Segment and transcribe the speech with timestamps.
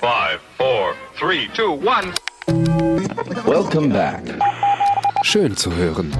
[0.00, 2.12] Five, four, three, two, one.
[3.46, 4.22] Welcome back.
[5.22, 6.12] Schön zu hören.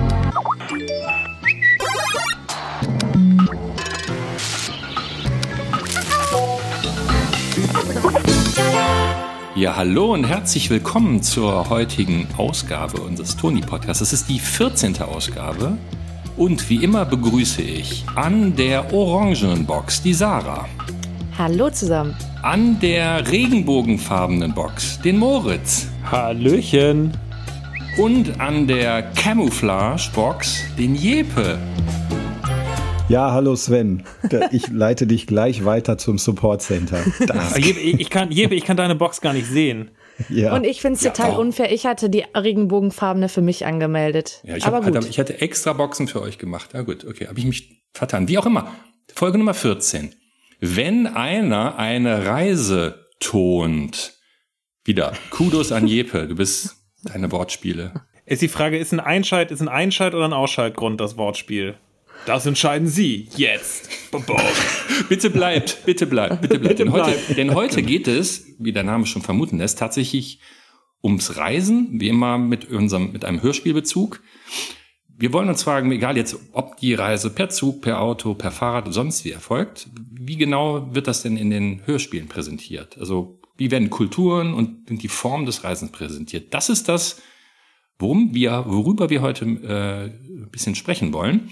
[9.54, 14.00] Ja, hallo und herzlich willkommen zur heutigen Ausgabe unseres Toni Podcasts.
[14.00, 15.02] Es ist die 14.
[15.02, 15.76] Ausgabe
[16.38, 20.66] und wie immer begrüße ich an der orangenen Box die Sarah.
[21.38, 22.16] Hallo zusammen.
[22.42, 25.86] An der regenbogenfarbenen Box den Moritz.
[26.10, 27.12] Hallöchen.
[27.98, 31.58] Und an der Camouflage Box den Jepe.
[33.10, 34.04] Ja, hallo Sven.
[34.50, 37.04] Ich leite dich gleich weiter zum Support Center.
[37.58, 39.90] Jeppe, ich kann, Jeppe, ich kann deine Box gar nicht sehen.
[40.30, 40.56] Ja.
[40.56, 41.36] Und ich finde es total ja.
[41.36, 41.70] unfair.
[41.70, 44.40] Ich hatte die regenbogenfarbene für mich angemeldet.
[44.42, 45.04] Ja, ich, hab, Aber gut.
[45.04, 46.70] ich hatte extra Boxen für euch gemacht.
[46.72, 48.26] Ja gut, okay, habe ich mich vertan.
[48.26, 48.72] Wie auch immer.
[49.14, 50.14] Folge Nummer 14.
[50.60, 54.14] Wenn einer eine Reise tont,
[54.84, 58.06] wieder, Kudos an Jeppe, du bist deine Wortspiele.
[58.24, 61.76] Ist die Frage, ist ein Einschalt, ist ein Einschalt oder ein Ausschaltgrund das Wortspiel?
[62.24, 63.90] Das entscheiden Sie jetzt.
[65.08, 66.78] bitte bleibt, bitte bleibt, bitte bleibt.
[66.78, 70.40] Denn heute, denn heute geht es, wie der Name schon vermuten lässt, tatsächlich
[71.02, 74.22] ums Reisen, wie immer mit unserem, mit einem Hörspielbezug.
[75.18, 78.92] Wir wollen uns fragen, egal jetzt, ob die Reise per Zug, per Auto, per Fahrrad
[78.92, 82.98] sonst wie erfolgt, wie genau wird das denn in den Hörspielen präsentiert?
[82.98, 86.52] Also, wie werden Kulturen und die Form des Reisens präsentiert?
[86.52, 87.22] Das ist das,
[87.98, 91.50] worum wir, worüber wir heute äh, ein bisschen sprechen wollen.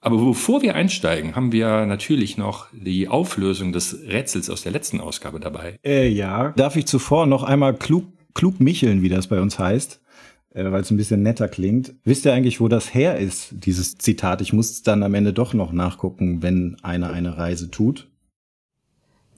[0.00, 5.00] Aber bevor wir einsteigen, haben wir natürlich noch die Auflösung des Rätsels aus der letzten
[5.00, 5.78] Ausgabe dabei.
[5.84, 6.52] Äh, ja.
[6.56, 9.99] Darf ich zuvor noch einmal klug, klug micheln, wie das bei uns heißt?
[10.52, 11.94] Äh, Weil es ein bisschen netter klingt.
[12.04, 14.40] Wisst ihr eigentlich, wo das her ist, dieses Zitat?
[14.40, 18.08] Ich muss dann am Ende doch noch nachgucken, wenn einer eine Reise tut.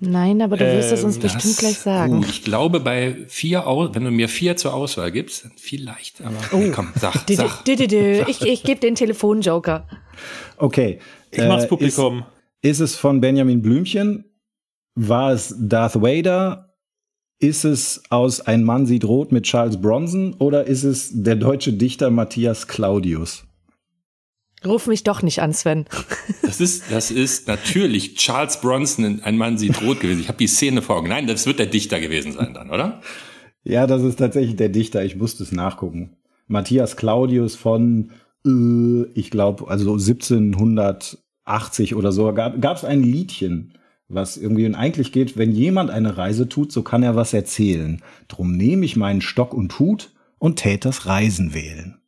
[0.05, 2.19] Nein, aber du wirst ähm, es uns bestimmt gleich sagen.
[2.19, 6.57] Uh, ich glaube, bei vier, wenn du mir vier zur Auswahl gibst, vielleicht, aber oh.
[6.57, 7.69] nee, komm, sag, sag.
[7.69, 9.87] Ich, ich gebe den Telefonjoker.
[10.57, 10.99] Okay.
[11.31, 12.25] Ich mach's äh, Publikum.
[12.63, 14.25] Ist, ist es von Benjamin Blümchen?
[14.97, 16.72] War es Darth Vader?
[17.43, 20.35] Ist es aus Ein Mann sieht rot mit Charles Bronson?
[20.35, 23.43] Oder ist es der deutsche Dichter Matthias Claudius?
[24.65, 25.87] Ruf mich doch nicht an, Sven.
[26.43, 30.21] Das ist, das ist natürlich Charles Bronson, ein Mann sieht rot gewesen.
[30.21, 31.09] Ich habe die Szene vor Augen.
[31.09, 33.01] Nein, das wird der Dichter gewesen sein dann, oder?
[33.65, 35.03] Ja, das ist tatsächlich der Dichter.
[35.03, 36.17] Ich musste es nachgucken.
[36.47, 38.13] Matthias Claudius von,
[38.47, 43.75] äh, ich glaube, also 1780 oder so, gab es ein Liedchen,
[44.15, 48.03] was irgendwie und eigentlich geht, wenn jemand eine Reise tut, so kann er was erzählen.
[48.29, 51.99] Drum nehme ich meinen Stock und Hut und tät das Reisen wählen.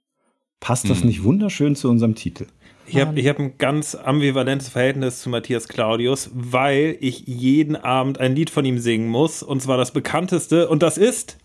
[0.61, 1.09] Passt das hm.
[1.09, 2.47] nicht wunderschön zu unserem Titel?
[2.87, 8.19] Ich habe ich hab ein ganz ambivalentes Verhältnis zu Matthias Claudius, weil ich jeden Abend
[8.19, 11.39] ein Lied von ihm singen muss, und zwar das bekannteste, und das ist.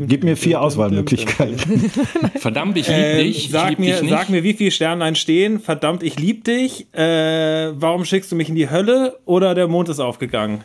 [0.00, 1.90] Gib mir vier Auswahlmöglichkeiten.
[2.36, 3.50] Verdammt, ich lieb äh, dich.
[3.50, 5.60] Sag, lieb mir, dich sag mir, wie viele Sterne entstehen.
[5.60, 6.92] Verdammt, ich lieb dich.
[6.94, 9.18] Äh, warum schickst du mich in die Hölle?
[9.24, 10.64] Oder der Mond ist aufgegangen.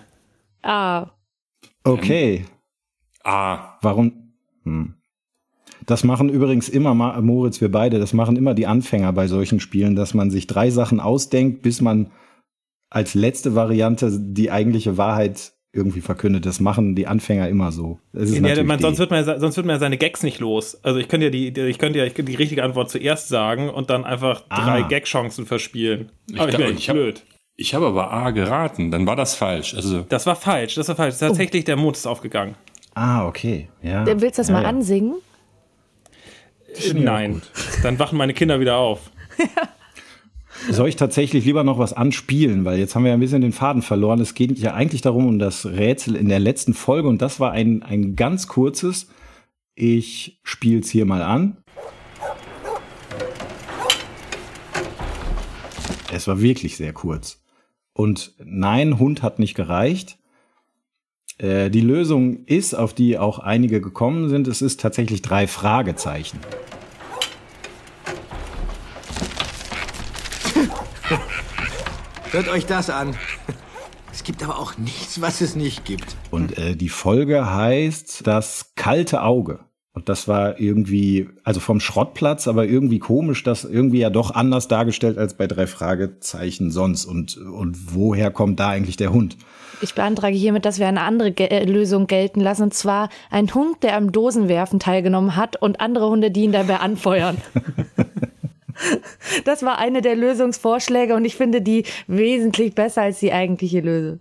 [0.62, 1.12] Ah.
[1.84, 2.46] Okay.
[3.24, 3.78] Ah.
[3.82, 4.34] Warum?
[4.64, 4.96] Hm.
[5.86, 9.96] Das machen übrigens immer, Moritz, wir beide, das machen immer die Anfänger bei solchen Spielen,
[9.96, 12.12] dass man sich drei Sachen ausdenkt, bis man
[12.90, 16.46] als letzte Variante die eigentliche Wahrheit irgendwie verkündet.
[16.46, 18.00] Das machen die Anfänger immer so.
[18.14, 20.84] Ja, man, sonst, wird man, sonst wird man ja seine Gags nicht los.
[20.84, 24.04] Also ich könnte ja die, ich könnte ja die richtige Antwort zuerst sagen und dann
[24.04, 24.66] einfach ah.
[24.66, 26.12] drei Gag-Chancen verspielen.
[26.38, 27.20] Aber ich, ich bin blöd.
[27.20, 29.74] Hab, ich habe aber A geraten, dann war das falsch.
[29.76, 31.18] Also das war falsch, das war falsch.
[31.18, 31.66] Tatsächlich, oh.
[31.66, 32.56] der Mond ist aufgegangen.
[32.94, 33.70] Ah, okay.
[33.82, 34.06] Ja.
[34.06, 34.70] Willst du das ja, mal ja.
[34.70, 35.16] ansingen?
[36.94, 37.42] Nein,
[37.84, 39.12] dann wachen meine Kinder wieder auf.
[40.70, 43.54] Soll ich tatsächlich lieber noch was anspielen, weil jetzt haben wir ja ein bisschen den
[43.54, 44.20] Faden verloren.
[44.20, 47.52] Es geht ja eigentlich darum, um das Rätsel in der letzten Folge und das war
[47.52, 49.08] ein, ein ganz kurzes.
[49.76, 51.58] Ich spiele es hier mal an.
[56.12, 57.42] Es war wirklich sehr kurz.
[57.94, 60.20] Und nein, Hund hat nicht gereicht.
[61.38, 66.40] Äh, die Lösung ist, auf die auch einige gekommen sind, es ist tatsächlich drei Fragezeichen.
[72.32, 73.16] Hört euch das an.
[74.10, 76.16] Es gibt aber auch nichts, was es nicht gibt.
[76.32, 79.60] Und äh, die Folge heißt Das kalte Auge.
[79.94, 84.68] Und das war irgendwie, also vom Schrottplatz, aber irgendwie komisch, das irgendwie ja doch anders
[84.68, 87.06] dargestellt als bei drei Fragezeichen sonst.
[87.06, 89.38] Und, und woher kommt da eigentlich der Hund?
[89.82, 92.64] Ich beantrage hiermit, dass wir eine andere Ge äh, Lösung gelten lassen.
[92.64, 96.80] Und zwar ein Hund, der am Dosenwerfen teilgenommen hat und andere Hunde, die ihn dabei
[96.80, 97.38] anfeuern.
[99.46, 104.20] Das war eine der Lösungsvorschläge und ich finde die wesentlich besser als die eigentliche Lösung.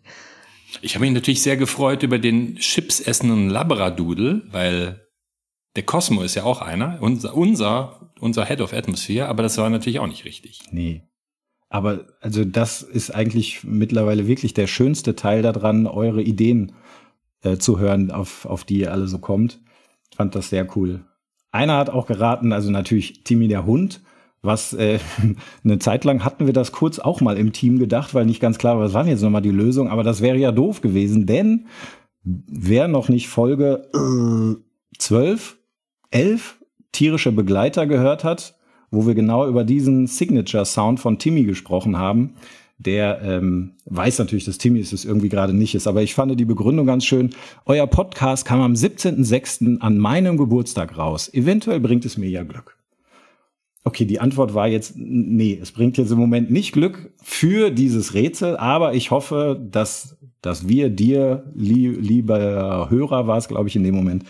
[0.82, 5.06] Ich habe mich natürlich sehr gefreut über den chipsessenden Labradoodle, weil
[5.76, 9.69] der Cosmo ist ja auch einer, unser, unser, unser Head of Atmosphere, aber das war
[9.70, 10.61] natürlich auch nicht richtig.
[10.70, 11.03] Nee.
[11.69, 16.73] Aber also das ist eigentlich mittlerweile wirklich der schönste Teil daran, eure Ideen
[17.43, 19.61] äh, zu hören, auf, auf die ihr alle so kommt.
[20.14, 21.05] Fand das sehr cool.
[21.50, 24.03] Einer hat auch geraten, also natürlich Timmy der Hund,
[24.42, 24.98] was äh,
[25.64, 28.58] eine Zeit lang hatten wir das kurz auch mal im Team gedacht, weil nicht ganz
[28.58, 31.66] klar war, was war jetzt nochmal die Lösung, aber das wäre ja doof gewesen, denn
[32.22, 34.56] wer noch nicht Folge äh,
[34.98, 35.56] 12,
[36.10, 36.56] 11
[36.92, 38.54] tierische Begleiter gehört hat,
[38.90, 42.34] wo wir genau über diesen Signature-Sound von Timmy gesprochen haben,
[42.78, 45.86] der ähm, weiß natürlich, dass Timmy es irgendwie gerade nicht ist.
[45.86, 47.30] Aber ich fand die Begründung ganz schön.
[47.64, 49.80] Euer Podcast kam am 17.06.
[49.80, 51.32] an meinem Geburtstag raus.
[51.32, 52.75] Eventuell bringt es mir ja Glück.
[53.86, 58.14] Okay, die Antwort war jetzt, nee, es bringt jetzt im Moment nicht Glück für dieses
[58.14, 63.76] Rätsel, aber ich hoffe, dass, dass wir dir, lieb, lieber Hörer war es, glaube ich,
[63.76, 64.24] in dem Moment,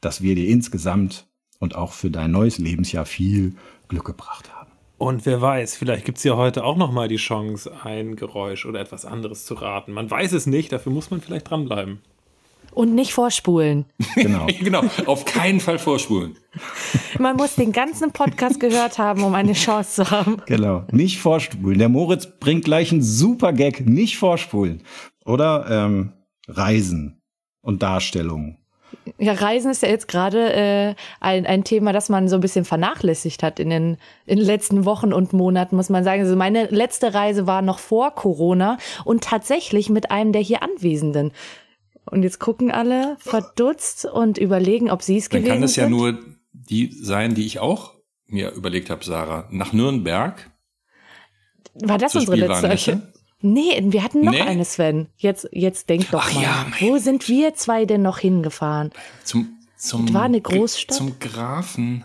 [0.00, 1.26] dass wir dir insgesamt
[1.58, 3.52] und auch für dein neues Lebensjahr viel
[3.88, 4.70] Glück gebracht haben.
[4.96, 8.64] Und wer weiß, vielleicht gibt es ja heute auch noch mal die Chance, ein Geräusch
[8.64, 9.92] oder etwas anderes zu raten.
[9.92, 12.00] Man weiß es nicht, dafür muss man vielleicht dranbleiben.
[12.72, 13.86] Und nicht vorspulen.
[14.14, 14.46] Genau.
[14.60, 16.36] genau, auf keinen Fall vorspulen.
[17.18, 20.42] Man muss den ganzen Podcast gehört haben, um eine Chance zu haben.
[20.46, 20.84] Genau.
[20.92, 21.78] Nicht vorspulen.
[21.78, 23.86] Der Moritz bringt gleich einen super Gag.
[23.86, 24.82] Nicht vorspulen.
[25.24, 26.12] Oder ähm,
[26.48, 27.22] Reisen
[27.62, 28.58] und Darstellungen.
[29.18, 32.64] Ja, Reisen ist ja jetzt gerade äh, ein, ein Thema, das man so ein bisschen
[32.64, 33.96] vernachlässigt hat in den,
[34.26, 36.22] in den letzten Wochen und Monaten, muss man sagen.
[36.22, 41.32] Also meine letzte Reise war noch vor Corona und tatsächlich mit einem der hier Anwesenden.
[42.04, 45.84] Und jetzt gucken alle verdutzt und überlegen, ob sie es Dann gewesen kann es ja
[45.84, 45.92] sind.
[45.92, 46.18] nur
[46.52, 47.94] die sein, die ich auch
[48.26, 49.46] mir überlegt habe, Sarah.
[49.50, 50.50] Nach Nürnberg
[51.74, 53.12] War das unsere letzte?
[53.40, 54.40] Nee, wir hatten noch Nee?
[54.42, 55.08] eine, Sven.
[55.16, 56.42] Jetzt, jetzt denk doch Ach mal.
[56.42, 58.90] ja, Wo sind wir zwei denn noch hingefahren?
[59.24, 60.96] Zum, zum, Das war eine Großstadt?
[60.96, 62.04] Zum Grafen.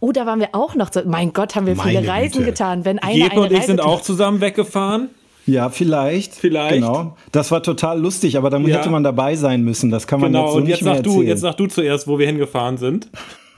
[0.00, 0.92] Oh, da waren wir auch noch.
[0.92, 2.44] So, mein Gott, haben wir viele Meine Reisen Güte.
[2.50, 2.84] getan.
[2.84, 5.08] Wenn einer Jeppe eine und ich Reise sind auch zusammen weggefahren.
[5.46, 6.34] Ja, vielleicht.
[6.34, 6.74] Vielleicht.
[6.74, 7.16] Genau.
[7.32, 8.78] Das war total lustig, aber dann Ja.
[8.78, 9.90] hätte man dabei sein müssen.
[9.90, 11.26] Das kann man Genau, jetzt so und nicht jetzt mehr sag, du, erzählen.
[11.28, 13.08] jetzt sag du zuerst, wo wir hingefahren sind.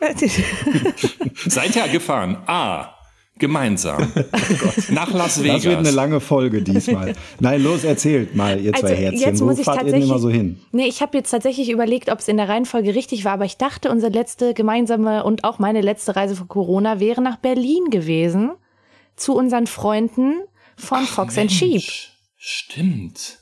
[1.46, 2.36] Seid ihr gefahren?
[2.46, 2.92] A.
[3.38, 4.10] Gemeinsam.
[4.90, 5.56] Nach Las Vegas.
[5.56, 7.12] das wird eine lange Folge diesmal.
[7.38, 9.20] Nein, los, erzählt mal, ihr zwei Also, Herzchen.
[9.20, 10.58] jetzt Wo muss ich fahrt ihr denn tatsächlich- immer so hin?
[10.72, 13.58] Nee, ich habe jetzt tatsächlich überlegt, ob es in der Reihenfolge richtig war, aber ich
[13.58, 18.52] dachte, unsere letzte gemeinsame und auch meine letzte Reise vor Corona wäre nach Berlin gewesen.
[19.16, 20.36] Zu unseren Freunden
[20.76, 21.72] von Fox and Sheep.
[21.72, 23.38] Mensch, Stimmt.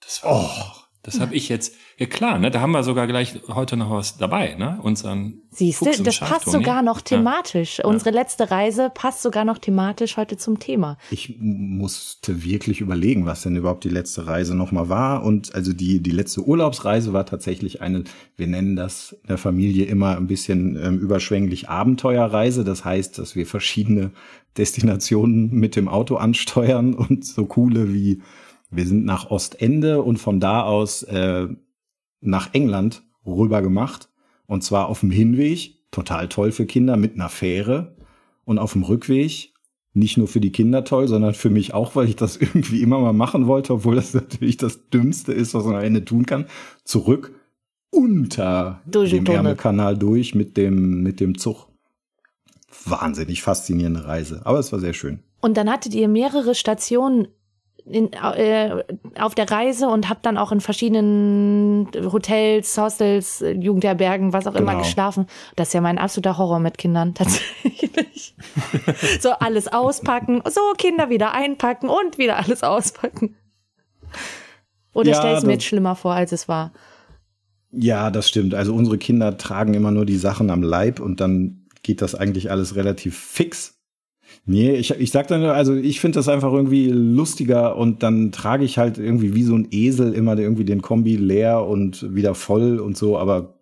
[0.00, 0.85] Das war auch.
[1.06, 1.74] Das habe ich jetzt.
[1.98, 2.50] Ja klar, ne?
[2.50, 4.78] Da haben wir sogar gleich heute noch was dabei, ne?
[4.82, 5.40] Unseren.
[5.50, 6.58] Siehst du, das passt Toni.
[6.58, 7.02] sogar noch Ja.
[7.04, 7.82] thematisch.
[7.82, 10.98] Unsere letzte Reise passt sogar noch thematisch heute zum Thema.
[11.10, 15.22] Ich musste wirklich überlegen, was denn überhaupt die letzte Reise nochmal war.
[15.24, 18.04] Und also die, die letzte Urlaubsreise war tatsächlich eine,
[18.36, 22.64] wir nennen das in der Familie immer ein bisschen ähm, überschwänglich Abenteuerreise.
[22.64, 24.10] Das heißt, dass wir verschiedene
[24.58, 28.20] Destinationen mit dem Auto ansteuern und so coole wie
[28.70, 31.48] wir sind nach Ostende und von da aus äh,
[32.20, 34.08] nach England rüber gemacht.
[34.46, 37.96] Und zwar auf dem Hinweg, total toll für Kinder, mit einer Fähre.
[38.44, 39.52] Und auf dem Rückweg,
[39.92, 43.00] nicht nur für die Kinder toll, sondern für mich auch, weil ich das irgendwie immer
[43.00, 46.46] mal machen wollte, obwohl das natürlich das Dümmste ist, was man am Ende tun kann.
[46.84, 47.32] Zurück
[47.90, 49.38] unter Durch dem Tunnel.
[49.38, 51.68] Ärmelkanal durch mit dem, mit dem Zug.
[52.84, 54.42] Wahnsinnig faszinierende Reise.
[54.44, 55.20] Aber es war sehr schön.
[55.40, 57.28] Und dann hattet ihr mehrere Stationen
[57.88, 58.82] in, äh,
[59.18, 64.72] auf der Reise und habt dann auch in verschiedenen Hotels, Hostels, Jugendherbergen, was auch immer
[64.72, 64.82] Genau.
[64.82, 65.26] geschlafen.
[65.54, 68.34] Das ist ja mein absoluter Horror mit Kindern, tatsächlich.
[69.20, 73.36] so alles auspacken, so Kinder wieder einpacken und wieder alles auspacken.
[74.92, 76.72] Oder Ja, stell es mir jetzt schlimmer vor, als es war.
[77.70, 78.54] Ja, das stimmt.
[78.54, 82.50] Also unsere Kinder tragen immer nur die Sachen am Leib und dann geht das eigentlich
[82.50, 83.75] alles relativ fix.
[84.48, 88.64] Nee, ich, ich sag dann, also ich finde das einfach irgendwie lustiger und dann trage
[88.64, 92.78] ich halt irgendwie wie so ein Esel immer irgendwie den Kombi leer und wieder voll
[92.78, 93.58] und so, aber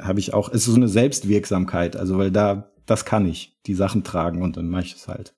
[0.00, 3.74] habe ich auch, es ist so eine Selbstwirksamkeit, also weil da, das kann ich, die
[3.74, 5.32] Sachen tragen und dann mache ich es halt.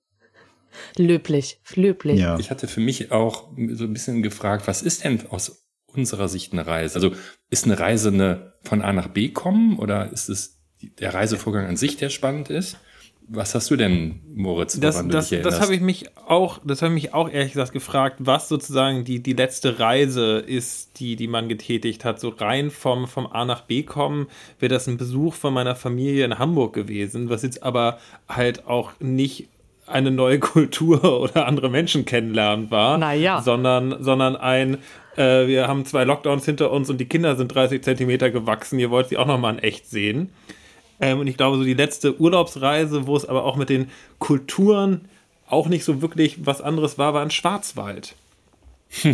[0.97, 2.19] Löblich, löblich.
[2.19, 2.39] Ja.
[2.39, 6.53] Ich hatte für mich auch so ein bisschen gefragt, was ist denn aus unserer Sicht
[6.53, 6.95] eine Reise?
[6.95, 7.11] Also
[7.51, 11.77] ist eine Reise eine von A nach B kommen oder ist es der Reisevorgang an
[11.77, 12.77] sich, der spannend ist?
[13.29, 15.61] Was hast du denn, Moritz, Das, woran du das, dich das erinnerst?
[15.61, 19.21] habe ich mich auch, das habe ich mich auch ehrlich gesagt gefragt, was sozusagen die,
[19.21, 22.19] die letzte Reise ist, die, die man getätigt hat.
[22.19, 24.27] So rein vom, vom A nach B kommen,
[24.59, 28.91] wäre das ein Besuch von meiner Familie in Hamburg gewesen, was jetzt aber halt auch
[28.99, 29.49] nicht
[29.87, 33.41] eine neue Kultur oder andere Menschen kennenlernen war, Na ja.
[33.41, 34.77] sondern, sondern ein
[35.17, 38.77] Äh, wir haben zwei Lockdowns hinter uns und die Kinder sind 30 Zentimeter gewachsen.
[38.79, 40.29] Ihr wollt sie auch nochmal in echt sehen.
[40.99, 43.89] Ähm, und ich glaube, so die letzte Urlaubsreise, wo es aber auch mit den
[44.19, 45.01] Kulturen
[45.47, 48.15] auch nicht so wirklich was anderes war, war in Schwarzwald.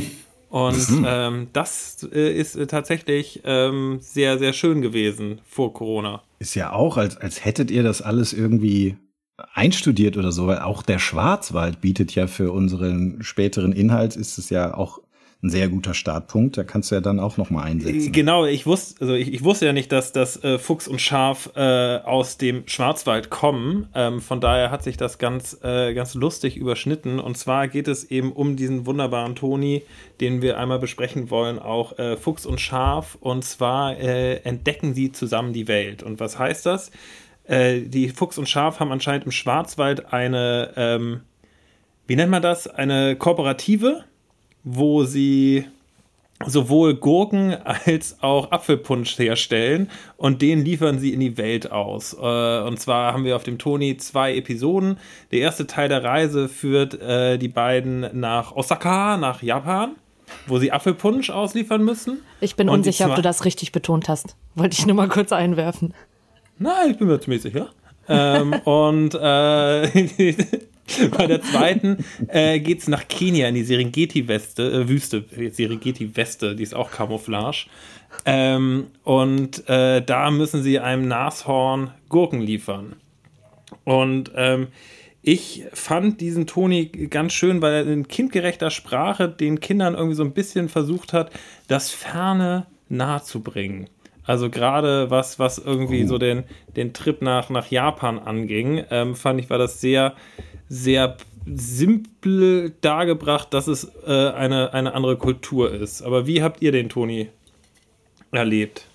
[0.53, 6.21] Und ähm, das äh, ist äh, tatsächlich ähm, sehr, sehr schön gewesen vor Corona.
[6.37, 8.95] Ist ja auch, als, als hättet ihr das alles irgendwie
[9.53, 14.51] einstudiert oder so, weil auch der Schwarzwald bietet ja für unseren späteren Inhalt, ist es
[14.51, 14.99] ja auch
[15.43, 16.57] ein sehr guter Startpunkt.
[16.57, 18.11] Da kannst du ja dann auch noch mal einsetzen.
[18.13, 21.51] Genau, ich wusste, also ich, ich wusste ja nicht, dass das äh, Fuchs und Schaf
[21.55, 23.89] äh, aus dem Schwarzwald kommen.
[23.93, 27.19] Ähm, von daher hat sich das ganz, äh, ganz lustig überschnitten.
[27.19, 29.83] Und zwar geht es eben um diesen wunderbaren Toni,
[30.21, 33.17] den wir einmal besprechen wollen, auch äh, Fuchs und Schaf.
[33.19, 36.03] Und zwar äh, entdecken sie zusammen die Welt.
[36.03, 36.89] Und was heißt das?
[37.43, 41.21] Äh, die Fuchs und Schaf haben anscheinend im Schwarzwald eine, ähm,
[42.07, 42.67] wie nennt man das?
[42.67, 44.05] Eine Kooperative
[44.63, 45.65] wo sie
[46.45, 52.13] sowohl Gurken als auch Apfelpunsch herstellen und den liefern sie in die Welt aus.
[52.13, 54.97] Äh, und zwar haben wir auf dem Toni zwei Episoden.
[55.31, 59.95] Der erste Teil der Reise führt äh, die beiden nach Osaka, nach Japan,
[60.47, 62.19] wo sie Apfelpunsch ausliefern müssen.
[62.41, 64.35] Ich bin Und unsicher, ob du das richtig betont hast.
[64.55, 65.93] Wollte ich nur mal kurz einwerfen.
[66.57, 67.69] Nein, ich bin mir ziemlich sicher.
[68.09, 69.87] ähm, und äh,
[71.17, 76.63] bei der zweiten äh, geht es nach Kenia in die Serengeti-Weste, äh, Wüste, Serengeti-Weste, die
[76.63, 77.67] ist auch Camouflage.
[78.25, 82.95] Ähm, und äh, da müssen sie einem Nashorn Gurken liefern.
[83.85, 84.67] Und ähm,
[85.21, 90.23] ich fand diesen Toni ganz schön, weil er in kindgerechter Sprache den Kindern irgendwie so
[90.23, 91.31] ein bisschen versucht hat,
[91.67, 93.89] das Ferne nahezubringen.
[94.25, 96.43] Also gerade was, was irgendwie so den,
[96.75, 100.13] den Trip nach, nach Japan anging, ähm, fand ich, war das sehr,
[100.69, 106.01] sehr simpel dargebracht, dass es äh, eine, eine andere Kultur ist.
[106.01, 107.29] Aber wie habt ihr den Toni
[108.31, 108.85] erlebt?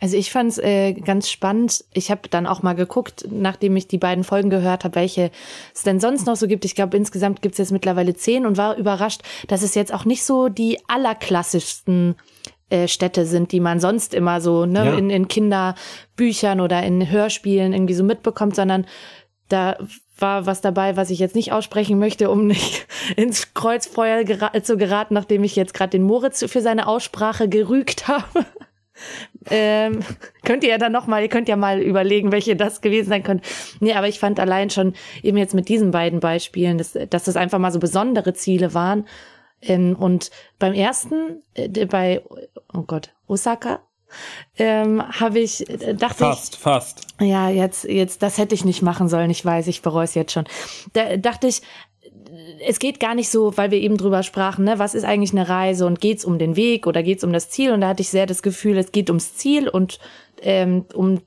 [0.00, 1.84] Also ich fand es äh, ganz spannend.
[1.92, 5.32] Ich habe dann auch mal geguckt, nachdem ich die beiden Folgen gehört habe, welche
[5.74, 6.64] es denn sonst noch so gibt.
[6.64, 10.04] Ich glaube, insgesamt gibt es jetzt mittlerweile zehn und war überrascht, dass es jetzt auch
[10.04, 12.14] nicht so die allerklassischsten
[12.70, 14.94] äh, Städte sind, die man sonst immer so ne, Ja.
[14.94, 18.86] in, in Kinderbüchern oder in Hörspielen irgendwie so mitbekommt, sondern
[19.48, 19.78] da
[20.20, 24.76] war was dabei, was ich jetzt nicht aussprechen möchte, um nicht ins Kreuzfeuer gera zu
[24.76, 28.46] geraten, nachdem ich jetzt gerade den Moritz für seine Aussprache gerügt habe.
[29.50, 30.00] ähm,
[30.44, 33.22] könnt ihr ja dann noch mal, ihr könnt ja mal überlegen, welche das gewesen sein
[33.22, 33.48] könnte.
[33.80, 37.36] Nee, aber ich fand allein schon eben jetzt mit diesen beiden Beispielen, dass, dass das
[37.36, 39.06] einfach mal so besondere Ziele waren.
[39.60, 42.22] Ähm, und beim ersten, äh, bei,
[42.72, 43.80] oh Gott, Osaka,
[44.58, 47.06] ähm, habe ich, äh, dachte ich, Fast, fast.
[47.20, 49.30] ja, jetzt, jetzt, das hätte ich nicht machen sollen.
[49.30, 50.44] Ich weiß, ich bereue es jetzt schon.
[50.92, 51.62] Da dachte ich,
[52.66, 55.48] es geht gar nicht so, weil wir eben drüber sprachen, ne, was ist eigentlich eine
[55.48, 57.72] Reise und geht's um den Weg oder geht's um das Ziel?
[57.72, 59.98] Und da hatte ich sehr das Gefühl, es geht ums Ziel und
[60.42, 61.20] ähm, um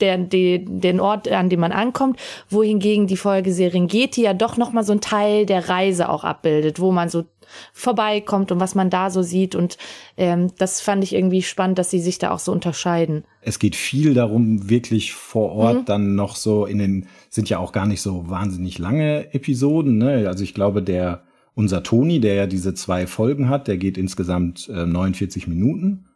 [0.00, 2.18] der, die, den Ort, an dem man ankommt,
[2.50, 6.92] wohingegen die Folge Serengeti ja doch nochmal so ein Teil der Reise auch abbildet, wo
[6.92, 7.24] man so
[7.72, 9.54] vorbeikommt und was man da so sieht.
[9.54, 9.78] Und
[10.16, 13.24] ähm, das fand ich irgendwie spannend, dass sie sich da auch so unterscheiden.
[13.40, 17.72] Es geht viel darum, wirklich vor Ort dann noch so in den, sind ja auch
[17.72, 20.28] gar nicht so wahnsinnig lange Episoden, ne?
[20.28, 21.22] Also ich glaube, der,
[21.54, 26.06] unser Toni, der ja diese zwei Folgen hat, der geht insgesamt äh, 49 Minuten.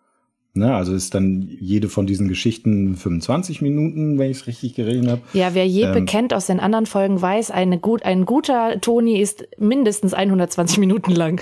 [0.53, 0.75] Ne?
[0.75, 5.21] Also ist dann jede von diesen Geschichten 25 Minuten, wenn ich es richtig gerechnet habe.
[5.33, 6.07] Ja, wer Jeppe Ähm.
[6.07, 11.13] kennt aus den anderen Folgen weiß, eine gut, ein guter Toni ist mindestens 120 Minuten
[11.13, 11.41] lang.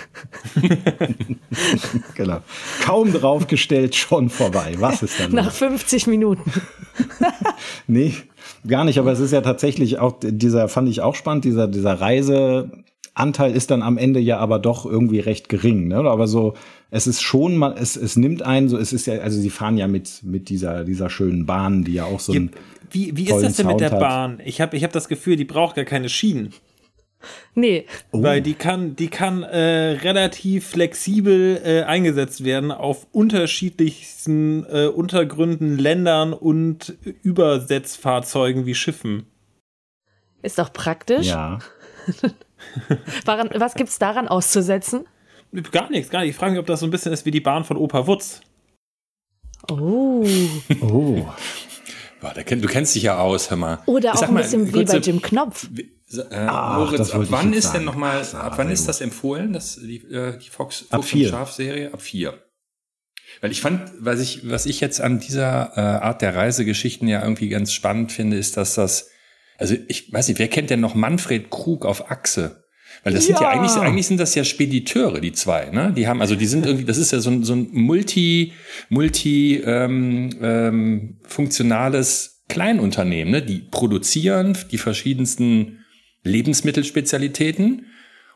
[2.14, 2.38] Genau.
[2.84, 4.74] Kaum draufgestellt, schon vorbei.
[4.78, 5.32] Was ist dann?
[5.32, 5.58] Nach los?
[5.58, 6.50] 50 Minuten.
[7.86, 8.14] Nee,
[8.66, 8.98] gar nicht.
[8.98, 13.70] Aber es ist ja tatsächlich auch dieser, fand ich auch spannend, dieser, dieser Reiseanteil ist
[13.70, 15.88] dann am Ende ja aber doch irgendwie recht gering.
[15.88, 15.96] Ne?
[15.98, 16.54] Aber so,
[16.90, 19.76] es ist schon mal, es, es nimmt einen so, es ist ja, also sie fahren
[19.76, 22.50] ja mit, mit dieser, dieser schönen Bahn, die ja auch so ein,
[22.90, 24.08] Wie, wie ist das denn mit der Sound hat.
[24.08, 24.42] Bahn?
[24.44, 26.54] Ich habe ich hab das Gefühl, die braucht gar keine Schienen.
[27.54, 28.22] Nee, Oh.
[28.22, 35.78] Weil die kann, die kann äh, relativ flexibel äh, eingesetzt werden auf unterschiedlichsten äh, Untergründen,
[35.78, 39.26] Ländern und Übersetzfahrzeugen wie Schiffen.
[40.42, 41.26] ist doch praktisch.
[41.26, 41.58] ja.
[43.24, 45.04] Was gibt's daran auszusetzen?
[45.72, 46.30] Gar nichts, gar nicht.
[46.30, 48.40] Ich frage mich, ob das so ein bisschen ist wie die Bahn von Opa Wutz.
[49.70, 50.24] Oh.
[50.80, 51.26] Oh.
[52.20, 53.78] Boah, kenn, du kennst dich ja aus, hör mal.
[53.86, 55.68] Oder Ich auch ein mal, bisschen wie kurze- bei Jim Knopf.
[55.70, 57.84] Wie- Äh, Ach, Moritz, das ab wann ist denn sagen.
[57.84, 61.26] nochmal, Ach, ab wann ist das empfohlen, das, die, äh, die Fox, Ab Fuchs vier.
[61.26, 61.92] und Schaf-Serie?
[61.92, 62.42] Ab vier.
[63.42, 67.22] Weil ich fand, was ich, was ich jetzt an dieser äh, Art der Reisegeschichten ja
[67.22, 69.10] irgendwie ganz spannend finde, ist, dass das,
[69.58, 72.64] also ich weiß nicht, wer kennt denn noch Manfred Krug auf Achse?
[73.04, 75.92] Weil das sind ja eigentlich, eigentlich sind das ja Spediteure, die zwei, ne?
[75.96, 78.52] Die haben, also die sind irgendwie, das ist ja so ein, so ein multi,
[78.88, 83.42] multi ähm, ähm, funktionales Kleinunternehmen, ne?
[83.42, 85.84] Die produzieren die verschiedensten
[86.24, 87.86] Lebensmittelspezialitäten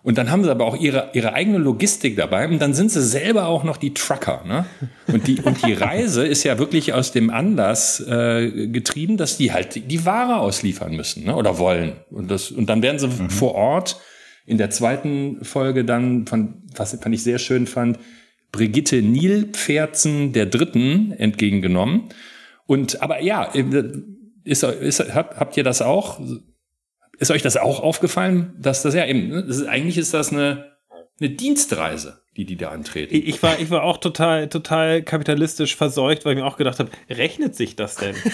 [0.04, 3.02] und dann haben sie aber auch ihre, ihre eigene Logistik dabei und dann sind sie
[3.02, 4.42] selber auch noch die Trucker.
[4.44, 4.66] Ne?
[5.06, 9.52] Und, die, und die Reise ist ja wirklich aus dem Anlass äh, getrieben, dass die
[9.52, 11.36] halt die Ware ausliefern müssen ne?
[11.36, 11.92] oder wollen.
[12.10, 13.30] Und, das, und dann werden sie mhm.
[13.30, 14.00] vor Ort
[14.46, 17.98] in der zweiten Folge dann, von, was fand ich sehr schön fand,
[18.50, 22.10] Brigitte Nilpferzen der Dritten entgegengenommen.
[22.66, 23.44] Und aber ja,
[24.44, 26.20] ist, ist, habt, habt ihr das auch?
[27.18, 30.32] Ist euch das auch aufgefallen, dass das ja eben, ne, das ist, eigentlich ist das
[30.32, 30.71] eine,
[31.20, 33.14] eine Dienstreise, die die da antreten.
[33.14, 36.90] Ich war, ich war auch total, total kapitalistisch verseucht, weil ich mir auch gedacht habe,
[37.10, 38.14] rechnet sich das denn?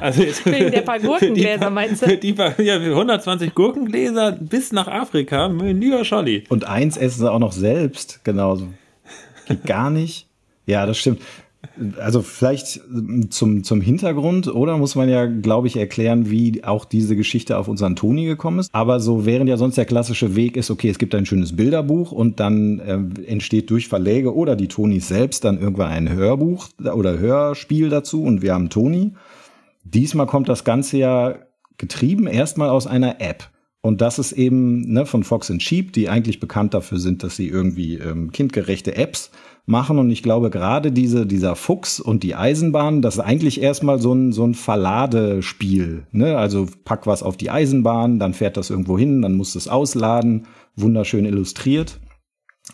[0.00, 2.16] Also jetzt, Wegen der paar Gurkengläser, meinst du?
[2.16, 6.44] Die paar, ja, für 120 Gurkengläser bis nach Afrika, lieber Scholli.
[6.48, 8.68] Und eins essen sie auch noch selbst, genauso.
[9.46, 10.28] Geht gar nicht.
[10.66, 11.22] Ja, das stimmt.
[11.98, 16.84] Also vielleicht ähm, zum, zum Hintergrund, oder muss man ja, glaube ich, erklären, wie auch
[16.84, 18.70] diese Geschichte auf unseren Toni gekommen ist.
[18.72, 22.12] Aber so während ja sonst der klassische Weg ist, okay, es gibt ein schönes Bilderbuch
[22.12, 27.18] und dann äh, entsteht durch Verläge oder die Tonis selbst dann irgendwann ein Hörbuch oder
[27.18, 29.12] Hörspiel dazu und wir haben Toni.
[29.84, 31.36] Diesmal kommt das Ganze ja
[31.76, 33.48] getrieben erstmal aus einer App.
[33.80, 37.36] Und das ist eben ne, von Fox and Sheep, die eigentlich bekannt dafür sind, dass
[37.36, 39.30] sie irgendwie ähm, kindgerechte Apps
[39.68, 39.98] machen.
[39.98, 44.12] Und ich glaube, gerade diese, dieser Fuchs und die Eisenbahn, das ist eigentlich erstmal so
[44.12, 46.06] ein, so ein Verladespiel.
[46.12, 46.36] Ne?
[46.36, 49.68] Also pack was auf die Eisenbahn, dann fährt das irgendwo hin, dann musst du es
[49.68, 50.46] ausladen,
[50.76, 52.00] wunderschön illustriert.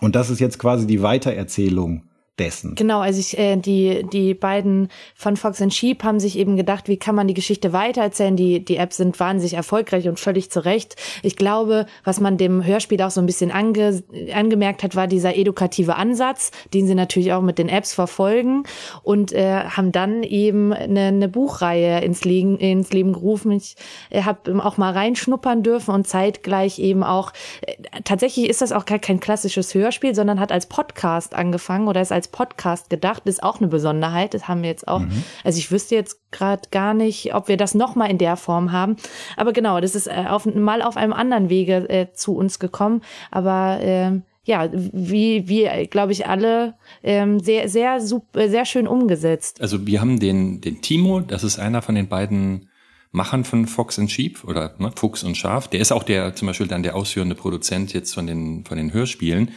[0.01, 2.05] Und das ist jetzt quasi die Weitererzählung
[2.39, 2.75] dessen.
[2.75, 6.89] Genau, also ich, äh, die, die beiden von Fox and Sheep haben sich eben gedacht,
[6.89, 8.35] wie kann man die Geschichte weitererzählen?
[8.35, 10.97] Die, die Apps sind wahnsinnig erfolgreich und völlig zu Recht.
[11.23, 14.03] Ich glaube, was man dem Hörspiel auch so ein bisschen ange,
[14.35, 18.65] angemerkt hat, war dieser edukative Ansatz, den sie natürlich auch mit den Apps verfolgen
[19.05, 23.53] und äh, haben dann eben eine, eine Buchreihe ins Leben, ins Leben gerufen.
[23.53, 23.77] Ich
[24.11, 27.33] äh, habe auch mal reinschnuppern dürfen und zeitgleich eben auch,
[27.63, 32.01] äh, tatsächlich ist das auch gar kein klassisches Hörspiel, sondern hat als Podcast angefangen oder
[32.01, 34.35] ist als als Podcast gedacht, ist auch eine Besonderheit.
[34.35, 35.01] Das haben wir jetzt auch.
[35.01, 35.25] Mhm.
[35.45, 38.97] Also ich wüsste jetzt gerade gar nicht, ob wir das nochmal in der Form haben.
[39.37, 43.03] Aber genau, das ist äh, auf, mal auf einem anderen Wege äh, zu uns gekommen.
[43.31, 49.61] Aber äh, ja, wie, wie glaube ich, alle ähm, sehr, sehr, super, sehr schön umgesetzt.
[49.61, 52.69] Also wir haben den, den Timo, das ist einer von den beiden
[53.11, 55.69] Machern von Fox and Sheep oder ne, Fuchs und Schaf.
[55.69, 58.93] Der ist auch der, zum Beispiel dann der ausführende Produzent jetzt von den, von den
[58.93, 59.53] Hörspielen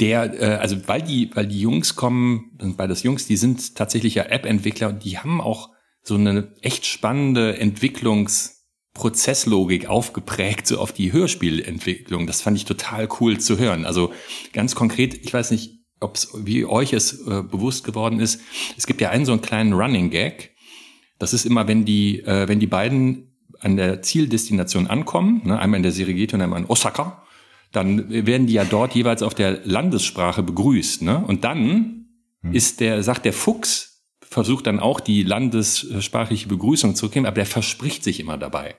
[0.00, 4.14] der, äh, also weil die, weil die Jungs kommen, weil das Jungs, die sind tatsächlich
[4.14, 5.70] ja App-Entwickler und die haben auch
[6.02, 12.26] so eine echt spannende Entwicklungsprozesslogik aufgeprägt, so auf die Hörspielentwicklung.
[12.26, 13.84] Das fand ich total cool zu hören.
[13.84, 14.12] Also
[14.52, 18.40] ganz konkret, ich weiß nicht, ob's, wie euch es äh, bewusst geworden ist.
[18.76, 20.54] Es gibt ja einen so einen kleinen Running Gag.
[21.18, 25.78] Das ist immer, wenn die, äh, wenn die beiden an der Zieldestination ankommen, ne, einmal
[25.78, 27.24] in der Serengeti und einmal in Osaka,
[27.72, 31.02] dann werden die ja dort jeweils auf der Landessprache begrüßt.
[31.02, 31.18] Ne?
[31.18, 32.06] Und dann
[32.42, 32.52] hm.
[32.52, 37.46] ist der, sagt der Fuchs, versucht dann auch die landessprachliche Begrüßung zu geben, aber der
[37.46, 38.76] verspricht sich immer dabei.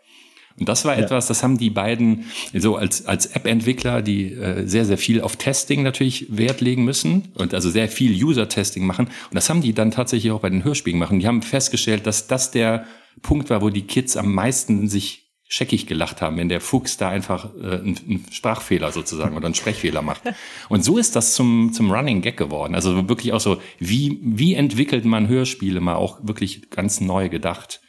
[0.60, 1.04] Und das war ja.
[1.04, 5.38] etwas, das haben die beiden so als, als App-Entwickler, die äh, sehr, sehr viel auf
[5.38, 9.06] Testing natürlich Wert legen müssen und also sehr viel User-Testing machen.
[9.06, 11.15] Und das haben die dann tatsächlich auch bei den Hörspielen gemacht.
[11.19, 12.86] Die haben festgestellt, dass das der
[13.21, 17.10] Punkt war, wo die Kids am meisten sich scheckig gelacht haben, wenn der Fuchs da
[17.10, 20.22] einfach äh, einen Sprachfehler sozusagen oder einen Sprechfehler macht.
[20.70, 22.76] Und so ist das zum, zum Running Gag geworden.
[22.76, 27.82] Also wirklich auch so, wie, wie entwickelt man Hörspiele mal auch wirklich ganz neu gedacht.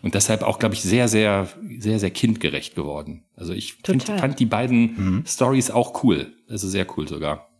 [0.00, 1.48] Und deshalb auch, glaube ich, sehr, sehr,
[1.78, 3.24] sehr, sehr kindgerecht geworden.
[3.36, 5.24] Also ich find, fand die beiden mhm.
[5.26, 6.32] Stories auch cool.
[6.48, 7.52] Also sehr cool sogar.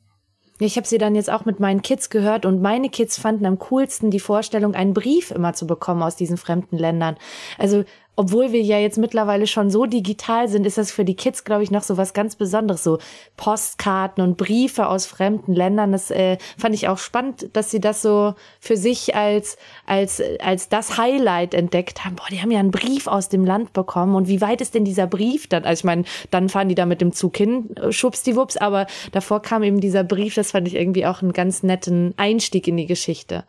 [0.58, 3.58] Ich habe sie dann jetzt auch mit meinen Kids gehört und meine Kids fanden am
[3.58, 7.16] coolsten die Vorstellung, einen Brief immer zu bekommen aus diesen fremden Ländern.
[7.58, 11.44] Also obwohl wir ja jetzt mittlerweile schon so digital sind, ist das für die Kids,
[11.44, 12.84] glaube ich, noch so was ganz Besonderes.
[12.84, 12.98] So
[13.38, 15.92] Postkarten und Briefe aus fremden Ländern.
[15.92, 20.68] Das äh, fand ich auch spannend, dass sie das so für sich als, als, als
[20.68, 22.16] das Highlight entdeckt haben.
[22.16, 24.14] Boah, die haben ja einen Brief aus dem Land bekommen.
[24.14, 25.64] Und wie weit ist denn dieser Brief dann?
[25.64, 29.40] Also ich meine, dann fahren die da mit dem Zug hin, äh, schubsdiwups, aber davor
[29.40, 30.34] kam eben dieser Brief.
[30.34, 33.44] Das fand ich irgendwie auch einen ganz netten Einstieg in die Geschichte.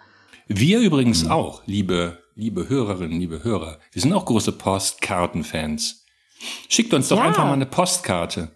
[0.47, 6.05] Wir übrigens auch, liebe liebe Hörerinnen, liebe Hörer, wir sind auch große Postkartenfans.
[6.67, 7.23] Schickt uns doch ja.
[7.23, 8.51] einfach mal eine Postkarte.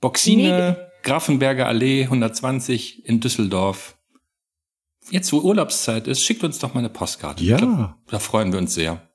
[0.00, 0.84] Boxine, nee.
[1.02, 3.96] Grafenberger Allee 120 in Düsseldorf.
[5.10, 7.42] Jetzt, wo Urlaubszeit ist, schickt uns doch mal eine Postkarte.
[7.42, 7.56] Ja.
[7.56, 9.08] Glaub, da freuen wir uns sehr.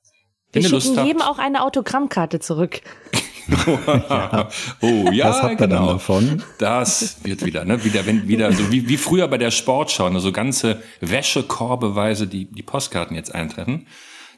[0.52, 2.82] Wenn wir schicken jedem auch eine Autogrammkarte zurück.
[4.82, 5.76] oh ja, Was habt ihr genau.
[5.78, 6.44] dann davon?
[6.60, 7.84] Das wird wieder, ne?
[7.84, 10.20] Wieder, wenn, wieder, so wie, wie früher bei der Sportschau, ne?
[10.20, 13.88] so ganze Wäschekorbeweise die, die Postkarten jetzt eintreffen.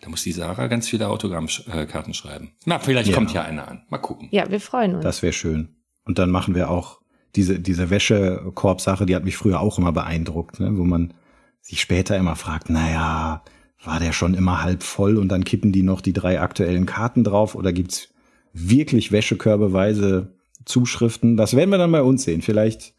[0.01, 2.51] Da muss die Sarah ganz viele Autogrammkarten schreiben.
[2.65, 3.15] Na, vielleicht Ja.
[3.15, 3.83] kommt ja einer an.
[3.89, 4.27] Mal gucken.
[4.31, 5.03] Ja, wir freuen uns.
[5.03, 5.75] Das wäre schön.
[6.05, 6.99] Und dann machen wir auch
[7.35, 10.77] diese, diese Wäschekorb-Sache, die hat mich früher auch immer beeindruckt, ne?
[10.77, 11.13] wo man
[11.61, 13.43] sich später immer fragt, naja,
[13.83, 17.23] war der schon immer halb voll und dann kippen die noch die drei aktuellen Karten
[17.23, 18.09] drauf oder gibt's
[18.55, 20.33] wirklich wäschekörbeweise
[20.65, 21.37] Zuschriften?
[21.37, 22.41] Das werden wir dann bei uns sehen.
[22.41, 22.93] Vielleicht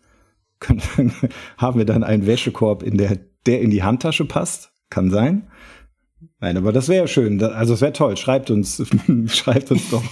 [0.60, 0.82] können,
[1.56, 4.72] haben wir dann einen Wäschekorb, in der, der in die Handtasche passt.
[4.90, 5.48] Kann sein.
[6.38, 7.42] Nein, aber das wäre schön.
[7.42, 8.16] Also es wäre toll.
[8.16, 8.82] Schreibt uns,
[9.26, 10.04] schreibt uns doch,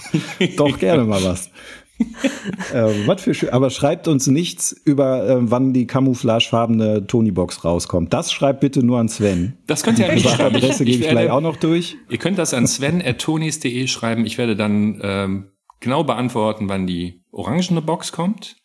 [0.57, 1.49] doch gerne mal was.
[2.73, 3.49] äh, was für schön.
[3.49, 8.13] Aber schreibt uns nichts über, äh, wann die camouflagefarbene Tony-Box rauskommt.
[8.13, 9.57] Das schreibt bitte nur an Sven.
[9.67, 10.55] Das könnt ihr an mich Unsere schreiben.
[10.57, 11.97] Adresse gebe ich werde- gleich auch noch durch.
[12.09, 14.25] Ihr könnt das an sven.tonis.de schreiben.
[14.25, 18.57] Ich werde dann ähm, genau beantworten, wann die orangene Box kommt,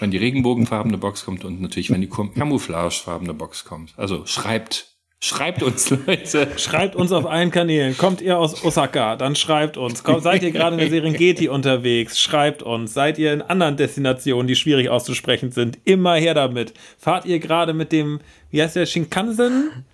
[0.00, 3.94] wann die regenbogenfarbene Box kommt und natürlich, wann die camouflagefarbene Box kommt.
[3.96, 6.48] Also schreibt, schreibt uns, Leute.
[6.58, 7.96] Schreibt uns auf allen Kanälen.
[7.96, 10.04] Kommt ihr aus Osaka, dann schreibt uns.
[10.04, 12.20] Kommt, seid ihr gerade in der Serengeti unterwegs?
[12.20, 12.94] Schreibt uns.
[12.94, 15.78] Seid ihr in anderen Destinationen, die schwierig auszusprechen sind?
[15.84, 16.74] Immer her damit.
[16.98, 19.84] Fahrt ihr gerade mit dem, wie heißt der, Shinkansen?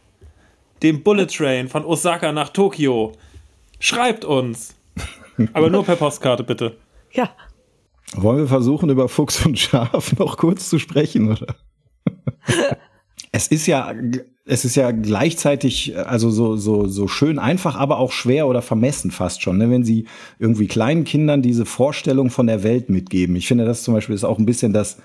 [0.83, 3.13] Dem Bullet Train von Osaka nach Tokio?
[3.81, 4.75] Schreibt uns.
[5.53, 6.77] Aber nur per Postkarte, bitte.
[7.13, 7.31] ja.
[8.17, 11.57] Wollen wir versuchen, über Fuchs und Schaf noch kurz zu sprechen, oder?
[13.35, 13.93] es ist ja,
[14.45, 19.11] es ist ja gleichzeitig, also so, so, so schön einfach, aber auch schwer oder vermessen
[19.11, 19.71] fast schon, ne?
[19.71, 20.05] wenn sie
[20.39, 23.35] irgendwie kleinen Kindern diese Vorstellung von der Welt mitgeben.
[23.35, 24.99] Ich finde, das zum Beispiel ist auch ein bisschen das,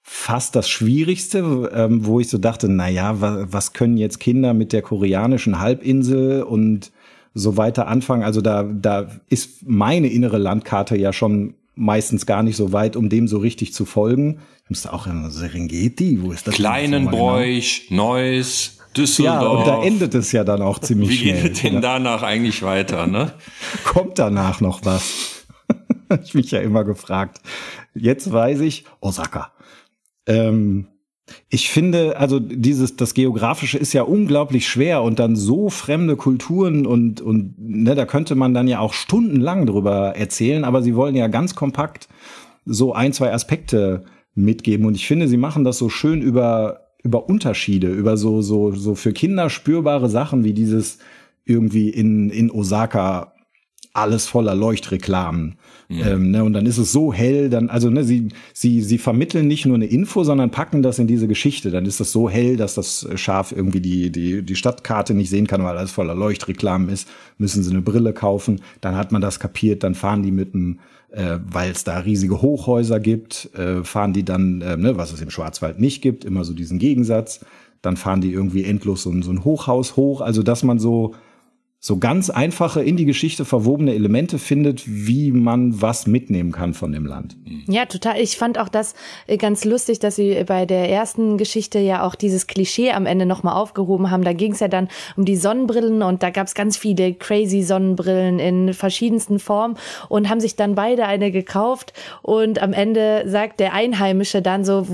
[0.00, 4.54] fast das Schwierigste, ähm, wo ich so dachte, na ja, wa was können jetzt Kinder
[4.54, 6.92] mit der koreanischen Halbinsel und
[7.34, 8.22] so weiter anfangen?
[8.22, 13.08] Also da, da ist meine innere Landkarte ja schon meistens gar nicht so weit, um
[13.08, 14.38] dem so richtig zu folgen.
[14.66, 16.58] Ich musste auch immer Serengeti, wo ist das?
[16.58, 16.98] nochmal genau?
[16.98, 19.58] Kleinenbräuch, Neuss, Ja, Düsseldorf.
[19.60, 21.42] und da endet es ja dann auch ziemlich Wie schnell.
[21.44, 23.32] geht denn danach eigentlich weiter, ne?
[23.84, 25.44] Kommt danach noch was?
[26.24, 27.40] ich mich ja immer gefragt.
[27.94, 29.52] Jetzt weiß ich, Osaka.
[30.26, 30.88] Ähm,
[31.48, 36.86] ich finde, also dieses, das Geografische ist ja unglaublich schwer und dann so fremde Kulturen
[36.86, 41.14] und, und ne, da könnte man dann ja auch stundenlang drüber erzählen, aber sie wollen
[41.14, 42.08] ja ganz kompakt
[42.64, 44.04] so ein, zwei Aspekte
[44.36, 48.72] mitgeben und ich finde, sie machen das so schön über, über Unterschiede, über so, so,
[48.72, 50.98] so für Kinder spürbare Sachen wie dieses
[51.44, 53.32] irgendwie in, in Osaka
[53.96, 55.56] alles voller Leuchtreklamen.
[55.88, 59.46] Ähm, ne, und dann ist es so hell, dann, also ne, sie, sie, sie vermitteln
[59.46, 61.70] nicht nur eine Info, sondern packen das in diese Geschichte.
[61.70, 65.46] Dann ist das so hell, dass das Schaf irgendwie die, die, die Stadtkarte nicht sehen
[65.46, 67.08] kann, weil alles voller Leuchtreklamen ist.
[67.38, 68.60] Müssen sie eine Brille kaufen.
[68.80, 70.80] Dann hat man das kapiert, dann fahren die mit dem,
[71.16, 75.22] äh, weil es da riesige Hochhäuser gibt, äh, fahren die dann, äh, ne, was es
[75.22, 77.40] im Schwarzwald nicht gibt, immer so diesen Gegensatz.
[77.80, 80.20] Dann fahren die irgendwie endlos so, so ein Hochhaus hoch.
[80.20, 81.14] Also, dass man so,
[81.86, 86.90] so ganz einfache in die Geschichte verwobene Elemente findet, wie man was mitnehmen kann von
[86.90, 87.36] dem Land.
[87.68, 88.20] Ja, total.
[88.20, 88.94] Ich fand auch das
[89.28, 93.24] äh, ganz lustig, dass sie bei der ersten Geschichte ja auch dieses Klischee am Ende
[93.24, 94.24] nochmal aufgehoben haben.
[94.24, 97.62] Da ging es ja dann um die Sonnenbrillen und da gab es ganz viele crazy
[97.62, 99.76] Sonnenbrillen in verschiedensten Formen
[100.08, 104.88] und haben sich dann beide eine gekauft und am Ende sagt der Einheimische dann so,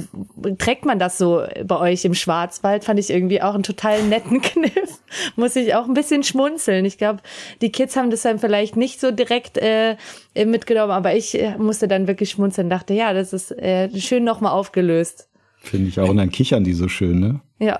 [0.59, 2.85] trägt man das so bei euch im Schwarzwald?
[2.85, 5.01] Fand ich irgendwie auch einen total netten Kniff.
[5.37, 6.82] Muss ich auch ein bisschen schmunzeln.
[6.85, 7.21] Ich glaube,
[7.61, 9.97] die Kids haben das dann vielleicht nicht so direkt äh,
[10.35, 14.25] äh, mitgenommen, aber ich äh, musste dann wirklich schmunzeln, dachte, ja, das ist äh, schön
[14.25, 15.29] nochmal aufgelöst.
[15.59, 16.09] Finde ich auch.
[16.09, 17.41] Und dann kichern die so schön, ne?
[17.59, 17.79] Ja.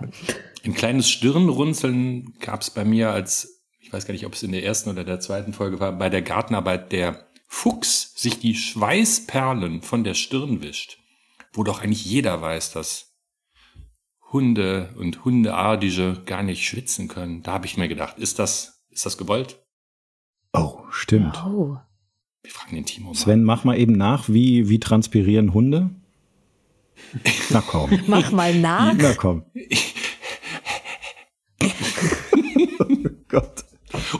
[0.65, 4.53] Ein kleines Stirnrunzeln gab es bei mir als, ich weiß gar nicht, ob es in
[4.53, 9.83] der ersten oder der zweiten Folge war, bei der Gartenarbeit der Fuchs sich die Schweißperlen
[9.83, 10.99] von der Stirn wischt.
[11.53, 13.13] Wo doch eigentlich jeder weiß, dass
[14.33, 17.43] Hunde und Hundeartige gar nicht schwitzen können.
[17.43, 19.59] Da habe ich mir gedacht, ist das, ist das gewollt?
[20.53, 21.43] Oh, stimmt.
[21.47, 21.79] Oh.
[22.43, 23.15] Wir fragen den Timo mal.
[23.15, 25.91] Sven, mach mal eben nach, wie, wie transpirieren Hunde?
[27.51, 27.91] Na komm.
[28.07, 28.95] Mach mal nach.
[28.97, 29.45] Na komm.
[33.29, 33.65] Gott.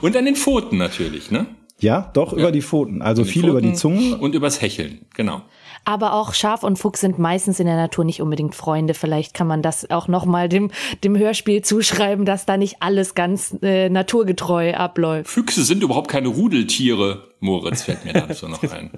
[0.01, 1.45] Und an den Pfoten natürlich, ne?
[1.79, 3.01] Ja, doch über die Pfoten.
[3.01, 4.17] Also viel über die Pfoten Zunge.
[4.17, 5.43] Und übers Hecheln, genau.
[5.85, 8.93] Aber auch Schaf und Fuchs sind meistens in der Natur nicht unbedingt Freunde.
[8.93, 10.71] Vielleicht kann man das auch nochmal dem,
[11.03, 15.29] dem Hörspiel zuschreiben, dass da nicht alles ganz äh, naturgetreu abläuft.
[15.29, 17.29] Füchse sind überhaupt keine Rudeltiere.
[17.39, 18.91] Moritz fällt mir dazu noch ein.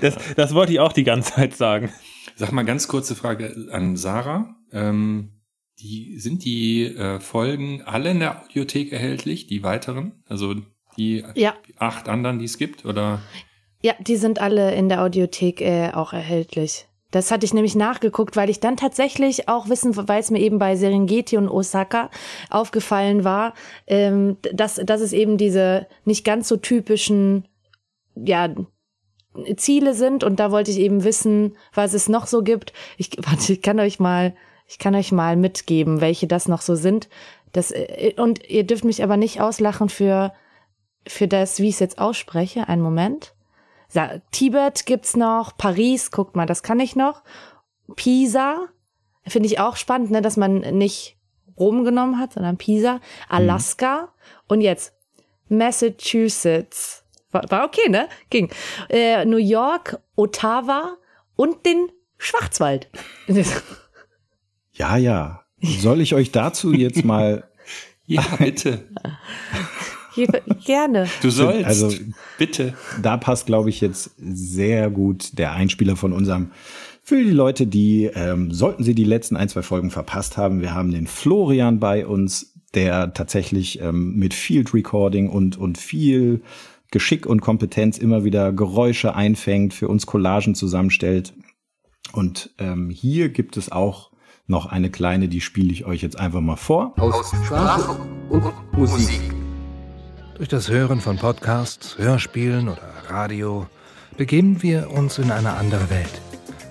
[0.00, 1.90] Das, das wollte ich auch die ganze Zeit sagen.
[2.36, 4.56] Sag mal ganz kurze Frage an Sarah.
[4.72, 5.40] Ähm,
[5.80, 10.22] die, sind die äh, Folgen alle in der Audiothek erhältlich, die weiteren?
[10.28, 10.54] Also
[10.96, 11.54] die Ja.
[11.78, 12.84] acht anderen, die es gibt?
[12.84, 13.20] Oder
[13.82, 16.86] Ja, die sind alle in der Audiothek äh, auch erhältlich.
[17.10, 20.58] Das hatte ich nämlich nachgeguckt, weil ich dann tatsächlich auch wissen, weil es mir eben
[20.58, 22.10] bei Serengeti und Osaka
[22.48, 23.52] aufgefallen war,
[23.86, 27.46] ähm, dass, dass es eben diese nicht ganz so typischen,
[28.14, 28.48] ja,
[29.56, 32.72] Ziele sind und da wollte ich eben wissen, was es noch so gibt.
[32.96, 34.34] Ich, warte, ich kann euch mal,
[34.66, 37.08] ich kann euch mal mitgeben, welche das noch so sind.
[37.52, 40.32] Das, äh, und ihr dürft mich aber nicht auslachen für,
[41.06, 42.68] für das, wie ich es jetzt ausspreche.
[42.68, 43.34] Einen Moment.
[44.30, 47.22] Tibet gibt's noch, Paris, guckt mal, das kann ich noch.
[47.96, 48.68] Pisa,
[49.26, 51.16] finde ich auch spannend, ne, dass man nicht
[51.58, 54.08] Rom genommen hat, sondern Pisa, Alaska mhm.
[54.48, 54.94] und jetzt
[55.48, 57.04] Massachusetts.
[57.30, 58.08] War, war okay, ne?
[58.30, 58.50] Ging.
[58.88, 60.96] Äh, New York, Ottawa
[61.36, 62.88] und den Schwarzwald.
[64.74, 65.44] Ja, ja.
[65.60, 67.44] Soll ich euch dazu jetzt mal.
[68.06, 68.88] ja, bitte.
[70.64, 71.08] Gerne.
[71.20, 71.64] Du sollst.
[71.64, 71.90] Also,
[72.38, 72.74] bitte.
[73.00, 76.50] Da passt, glaube ich, jetzt sehr gut der Einspieler von unserem.
[77.02, 80.72] Für die Leute, die, ähm, sollten sie die letzten ein, zwei Folgen verpasst haben, wir
[80.72, 86.42] haben den Florian bei uns, der tatsächlich ähm, mit Field Recording und, und viel
[86.92, 91.34] Geschick und Kompetenz immer wieder Geräusche einfängt, für uns Collagen zusammenstellt.
[92.12, 94.12] Und ähm, hier gibt es auch
[94.46, 96.94] noch eine kleine, die spiele ich euch jetzt einfach mal vor.
[96.98, 97.96] Aus Sprache
[98.28, 99.41] und Musik.
[100.42, 103.68] Durch das Hören von Podcasts, Hörspielen oder Radio
[104.16, 106.20] begeben wir uns in eine andere Welt.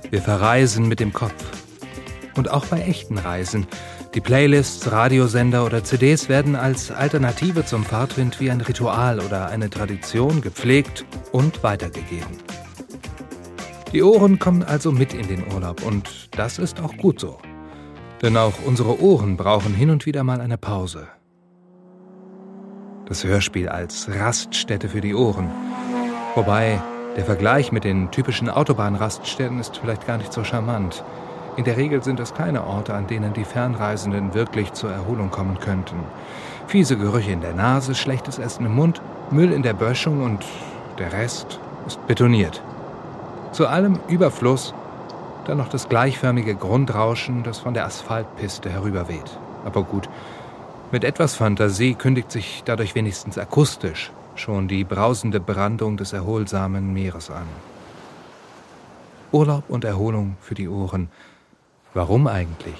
[0.09, 1.41] Wir verreisen mit dem Kopf.
[2.35, 3.65] Und auch bei echten Reisen.
[4.13, 9.69] Die Playlists, Radiosender oder CDs werden als Alternative zum Fahrtwind wie ein Ritual oder eine
[9.69, 12.39] Tradition gepflegt und weitergegeben.
[13.93, 17.37] Die Ohren kommen also mit in den Urlaub und das ist auch gut so.
[18.21, 21.07] Denn auch unsere Ohren brauchen hin und wieder mal eine Pause.
[23.11, 25.51] Das Hörspiel als Raststätte für die Ohren.
[26.33, 26.81] Wobei
[27.17, 31.03] der Vergleich mit den typischen Autobahnraststätten ist vielleicht gar nicht so charmant.
[31.57, 35.59] In der Regel sind es keine Orte, an denen die Fernreisenden wirklich zur Erholung kommen
[35.59, 35.97] könnten.
[36.67, 40.45] Fiese Gerüche in der Nase, schlechtes Essen im Mund, Müll in der Böschung und
[40.97, 42.63] der Rest ist betoniert.
[43.51, 44.73] Zu allem Überfluss
[45.47, 49.37] dann noch das gleichförmige Grundrauschen, das von der Asphaltpiste herüberweht.
[49.65, 50.07] Aber gut,
[50.91, 57.29] mit etwas Fantasie kündigt sich dadurch wenigstens akustisch schon die brausende Brandung des erholsamen Meeres
[57.29, 57.45] an.
[59.31, 61.09] Urlaub und Erholung für die Ohren.
[61.93, 62.75] Warum eigentlich?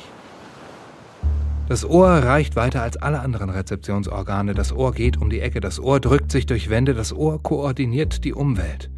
[1.70, 4.54] Das Ohr reicht weiter als alle anderen Rezeptionsorgane.
[4.54, 8.26] Das Ohr geht um die Ecke, das Ohr drückt sich durch Wände, das Ohr koordiniert
[8.26, 8.90] die Umwelt.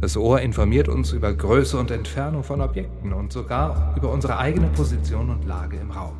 [0.00, 4.68] Das Ohr informiert uns über Größe und Entfernung von Objekten und sogar über unsere eigene
[4.68, 6.16] Position und Lage im Raum.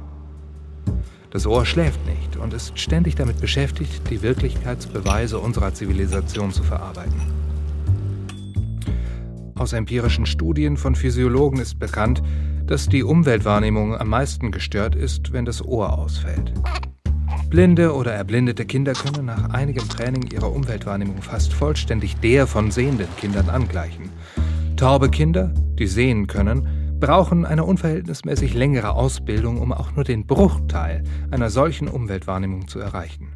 [1.35, 7.21] Das Ohr schläft nicht und ist ständig damit beschäftigt, die Wirklichkeitsbeweise unserer Zivilisation zu verarbeiten.
[9.57, 12.23] Aus empirischen Studien von Physiologen ist bekannt,
[12.69, 16.53] dass die Umweltwahrnehmung am meisten gestört ist, wenn das Ohr ausfällt.
[17.51, 23.09] Blinde oder erblindete Kinder können nach einigem Training ihre Umweltwahrnehmung fast vollständig der von sehenden
[23.17, 24.09] Kindern angleichen.
[24.77, 31.05] Taube Kinder, die sehen können, brauchen eine unverhältnismäßig längere Ausbildung, um auch nur den Bruchteil
[31.31, 33.29] einer solchen Umweltwahrnehmung zu erreichen.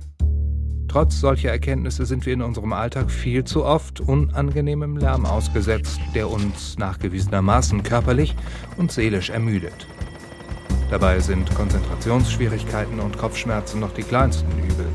[0.88, 6.30] Trotz solcher Erkenntnisse sind wir in unserem Alltag viel zu oft unangenehmem Lärm ausgesetzt, der
[6.30, 8.34] uns nachgewiesenermaßen körperlich
[8.78, 9.86] und seelisch ermüdet.
[10.90, 14.86] Dabei sind Konzentrationsschwierigkeiten und Kopfschmerzen noch die kleinsten Übel.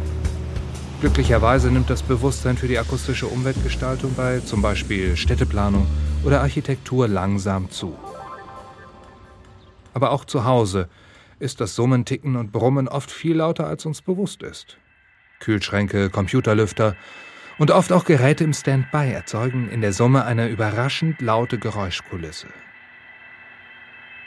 [1.00, 5.86] Glücklicherweise nimmt das Bewusstsein für die akustische Umweltgestaltung bei zum Beispiel Städteplanung
[6.24, 7.94] oder Architektur langsam zu.
[9.94, 10.90] Aber auch zu Hause
[11.40, 14.78] ist das Summen, Ticken und Brummen oft viel lauter, als uns bewusst ist.
[15.40, 16.96] Kühlschränke, Computerlüfter
[17.58, 22.48] und oft auch Geräte im Standby erzeugen in der Summe eine überraschend laute Geräuschkulisse.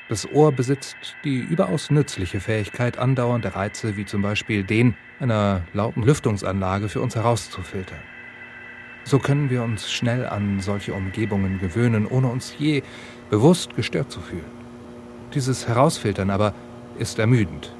[0.08, 6.04] Das Ohr besitzt die überaus nützliche Fähigkeit, andauernde Reize wie zum Beispiel den einer lauten
[6.04, 7.98] Lüftungsanlage für uns herauszufiltern.
[9.02, 12.82] So können wir uns schnell an solche Umgebungen gewöhnen, ohne uns je
[13.30, 14.65] bewusst gestört zu fühlen.
[15.36, 16.54] Dieses Herausfiltern aber
[16.98, 17.70] ist ermüdend.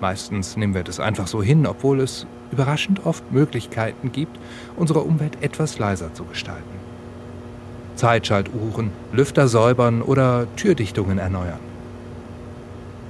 [0.00, 4.38] Meistens nehmen wir das einfach so hin, obwohl es überraschend oft Möglichkeiten gibt,
[4.74, 6.62] unsere Umwelt etwas leiser zu gestalten.
[7.96, 11.60] Zeitschaltuhren, Lüfter säubern oder Türdichtungen erneuern.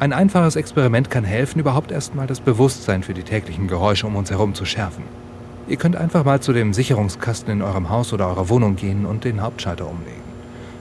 [0.01, 4.33] Ein einfaches Experiment kann helfen, überhaupt erstmal das Bewusstsein für die täglichen Geräusche um uns
[4.33, 5.05] herum zu schärfen.
[5.69, 9.23] Ihr könnt einfach mal zu dem Sicherungskasten in eurem Haus oder eurer Wohnung gehen und
[9.23, 10.24] den Hauptschalter umlegen.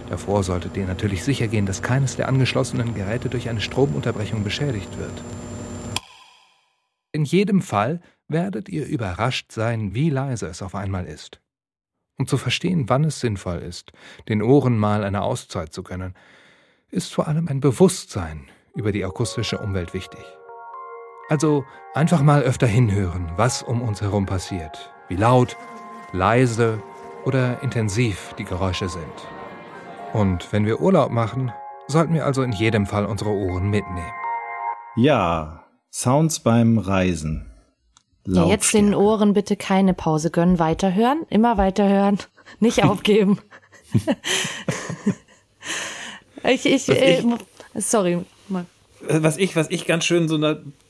[0.09, 4.97] Davor solltet ihr natürlich sicher gehen, dass keines der angeschlossenen Geräte durch eine Stromunterbrechung beschädigt
[4.99, 5.23] wird.
[7.11, 11.39] In jedem Fall werdet ihr überrascht sein, wie leise es auf einmal ist.
[12.17, 13.91] Um zu verstehen, wann es sinnvoll ist,
[14.27, 16.15] den Ohren mal eine Auszeit zu gönnen,
[16.89, 20.23] ist vor allem ein Bewusstsein über die akustische Umwelt wichtig.
[21.29, 25.57] Also einfach mal öfter hinhören, was um uns herum passiert, wie laut,
[26.11, 26.81] leise
[27.25, 29.32] oder intensiv die Geräusche sind.
[30.13, 31.51] Und wenn wir Urlaub machen,
[31.87, 34.11] sollten wir also in jedem Fall unsere Ohren mitnehmen.
[34.95, 37.45] Ja, Sounds beim Reisen.
[38.25, 42.17] Ja, jetzt den Ohren bitte keine Pause gönnen, weiterhören, immer weiterhören,
[42.59, 43.39] nicht aufgeben.
[46.43, 47.23] ich, ich, äh,
[47.75, 48.19] sorry.
[49.01, 50.39] Was ich, was ich ganz schön so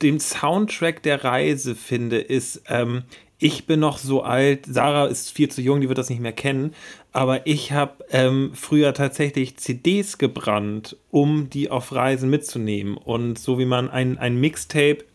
[0.02, 3.04] dem Soundtrack der Reise finde, ist, ähm,
[3.40, 6.32] ich bin noch so alt, Sarah ist viel zu jung, die wird das nicht mehr
[6.32, 6.74] kennen,
[7.14, 12.98] aber ich habe ähm, früher tatsächlich CDs gebrannt, um die auf Reisen mitzunehmen.
[12.98, 15.06] Und so wie man ein, ein Mixtape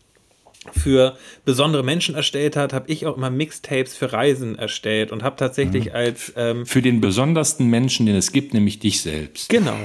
[0.73, 5.35] für besondere Menschen erstellt hat, habe ich auch immer Mixtapes für Reisen erstellt und habe
[5.35, 5.91] tatsächlich mhm.
[5.95, 9.49] als ähm, für den besondersten Menschen, den es gibt, nämlich dich selbst.
[9.49, 9.77] Genau.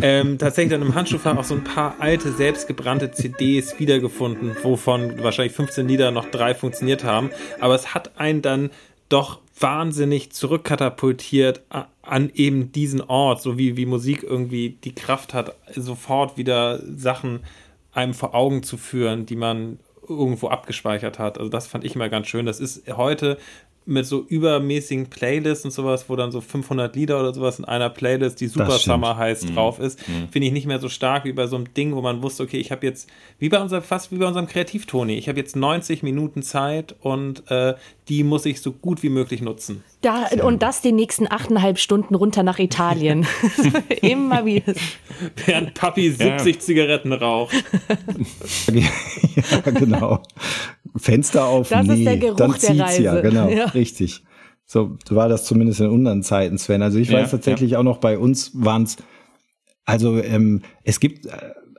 [0.00, 5.54] ähm, tatsächlich dann im Handschuhfach auch so ein paar alte selbstgebrannte CDs wiedergefunden, wovon wahrscheinlich
[5.54, 7.30] 15 Lieder noch drei funktioniert haben.
[7.60, 8.70] Aber es hat einen dann
[9.08, 11.62] doch wahnsinnig zurückkatapultiert
[12.02, 17.40] an eben diesen Ort, so wie, wie Musik irgendwie die Kraft hat, sofort wieder Sachen
[17.92, 21.38] einem vor Augen zu führen, die man irgendwo abgespeichert hat.
[21.38, 22.46] Also das fand ich immer ganz schön.
[22.46, 23.38] Das ist heute
[23.84, 27.90] mit so übermäßigen Playlists und sowas, wo dann so 500 Lieder oder sowas in einer
[27.90, 29.54] Playlist, die Super Summer heißt, mhm.
[29.54, 30.28] drauf ist, mhm.
[30.30, 32.58] finde ich nicht mehr so stark wie bei so einem Ding, wo man wusste, okay,
[32.58, 36.02] ich habe jetzt, wie bei unserem, fast wie bei unserem Kreativtoni, ich habe jetzt 90
[36.02, 37.74] Minuten Zeit und äh,
[38.08, 39.84] die muss ich so gut wie möglich nutzen.
[40.00, 43.26] Da, und das die nächsten achteinhalb Stunden runter nach Italien.
[44.02, 44.74] Immer wieder.
[45.46, 46.60] Während Papi 70 ja.
[46.60, 47.54] Zigaretten raucht.
[48.72, 50.22] ja, genau.
[50.96, 53.02] Fenster auf, das nee, ist der Geruch dann zieht's der Reise.
[53.02, 53.64] ja, genau, ja.
[53.66, 54.22] richtig.
[54.64, 56.82] So war das zumindest in unseren Zeiten, Sven.
[56.82, 57.78] Also ich ja, weiß tatsächlich ja.
[57.78, 58.96] auch noch, bei uns waren es,
[59.84, 61.30] also ähm, es gibt äh,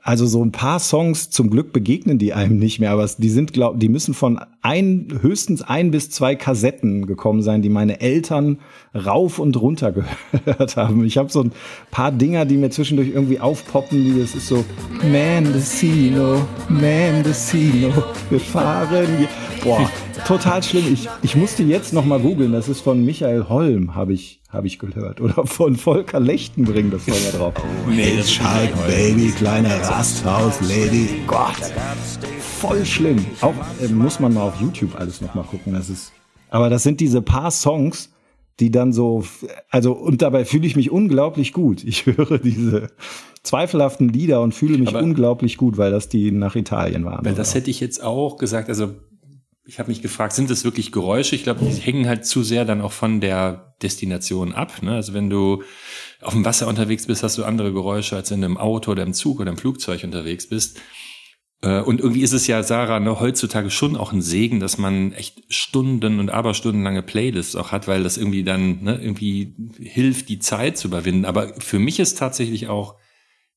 [0.06, 3.54] also so ein paar Songs zum Glück begegnen die einem nicht mehr, aber die sind
[3.54, 8.58] glaub, die müssen von ein höchstens ein bis zwei Kassetten gekommen sein, die meine Eltern
[8.94, 9.92] rauf und runter
[10.44, 11.06] gehört haben.
[11.06, 11.52] Ich habe so ein
[11.90, 14.62] paar Dinger, die mir zwischendurch irgendwie aufpoppen, die das ist so
[15.02, 17.90] Mendocino, Mendocino,
[18.28, 19.28] wir fahren hier.
[19.62, 19.90] Boah,
[20.26, 20.92] total schlimm.
[20.92, 22.52] Ich, ich musste jetzt noch mal googeln.
[22.52, 25.20] Das ist von Michael Holm, habe ich habe ich gehört.
[25.20, 27.54] Oder von Volker Lechtenbring, das war ja drauf.
[27.86, 31.08] Milchschalk, Baby, kleine Rasthaus, Lady.
[31.26, 31.72] Gott,
[32.38, 33.24] voll schlimm.
[33.40, 35.74] Auch äh, muss man mal auf YouTube alles noch mal gucken.
[35.74, 36.12] Das ist,
[36.50, 38.10] aber das sind diese paar Songs,
[38.60, 39.24] die dann so,
[39.70, 41.82] also und dabei fühle ich mich unglaublich gut.
[41.84, 42.90] Ich höre diese
[43.42, 47.24] zweifelhaften Lieder und fühle mich aber, unglaublich gut, weil das die nach Italien waren.
[47.24, 48.68] Weil das hätte ich jetzt auch gesagt.
[48.68, 48.94] Also
[49.66, 51.34] ich habe mich gefragt, sind das wirklich Geräusche?
[51.34, 54.82] Ich glaube, die hängen halt zu sehr dann auch von der Destination ab.
[54.82, 54.94] Ne?
[54.94, 55.62] Also wenn du
[56.20, 59.02] auf dem Wasser unterwegs bist, hast du andere Geräusche, als wenn du im Auto oder
[59.02, 60.80] im Zug oder im Flugzeug unterwegs bist.
[61.62, 65.12] Äh, und irgendwie ist es ja, Sarah, ne, heutzutage schon auch ein Segen, dass man
[65.12, 70.40] echt Stunden und Aberstundenlange Playlists auch hat, weil das irgendwie dann ne, irgendwie hilft, die
[70.40, 71.24] Zeit zu überwinden.
[71.24, 72.96] Aber für mich ist tatsächlich auch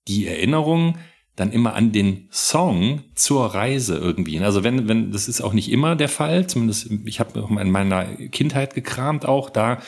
[0.08, 0.98] die Erinnerung,
[1.38, 4.39] dann immer an den Song zur Reise irgendwie.
[4.39, 8.06] Also wenn, wenn, das ist auch nicht immer der Fall, zumindest ich habe in meiner
[8.06, 9.80] Kindheit gekramt auch, da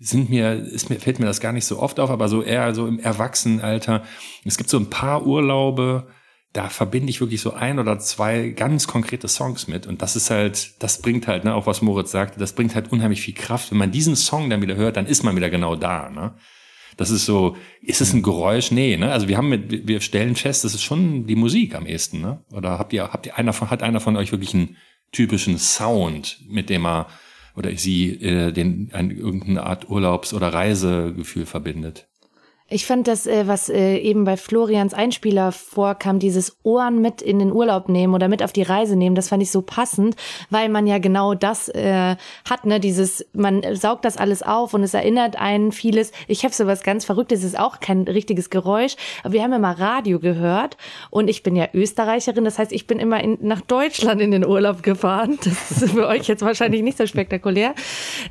[0.00, 2.74] sind mir, ist mir, fällt mir das gar nicht so oft auf, aber so eher
[2.74, 4.02] so im Erwachsenenalter.
[4.44, 6.08] Es gibt so ein paar Urlaube,
[6.52, 9.86] da verbinde ich wirklich so ein oder zwei ganz konkrete Songs mit.
[9.86, 12.90] Und das ist halt, das bringt halt, ne, auch was Moritz sagte, das bringt halt
[12.90, 13.70] unheimlich viel Kraft.
[13.70, 16.34] Wenn man diesen Song dann wieder hört, dann ist man wieder genau da, ne?
[16.96, 18.70] Das ist so, ist es ein Geräusch?
[18.70, 19.12] Nee, ne?
[19.12, 22.42] Also wir haben mit, wir stellen fest, das ist schon die Musik am ehesten, ne?
[22.52, 24.76] Oder habt ihr, habt ihr einer von, hat einer von euch wirklich einen
[25.12, 27.06] typischen Sound, mit dem er
[27.54, 32.06] oder sie äh, den ein, irgendeine Art Urlaubs- oder Reisegefühl verbindet?
[32.68, 37.38] Ich fand das, äh, was äh, eben bei Florians Einspieler vorkam, dieses Ohren mit in
[37.38, 40.16] den Urlaub nehmen oder mit auf die Reise nehmen, das fand ich so passend,
[40.50, 44.82] weil man ja genau das äh, hat, ne, dieses, man saugt das alles auf und
[44.82, 46.10] es erinnert einen vieles.
[46.26, 49.52] Ich habe so was ganz Verrücktes, es ist auch kein richtiges Geräusch, aber wir haben
[49.52, 50.76] immer Radio gehört
[51.10, 54.44] und ich bin ja Österreicherin, das heißt, ich bin immer in, nach Deutschland in den
[54.44, 55.38] Urlaub gefahren.
[55.46, 57.74] Das ist für euch jetzt wahrscheinlich nicht so spektakulär,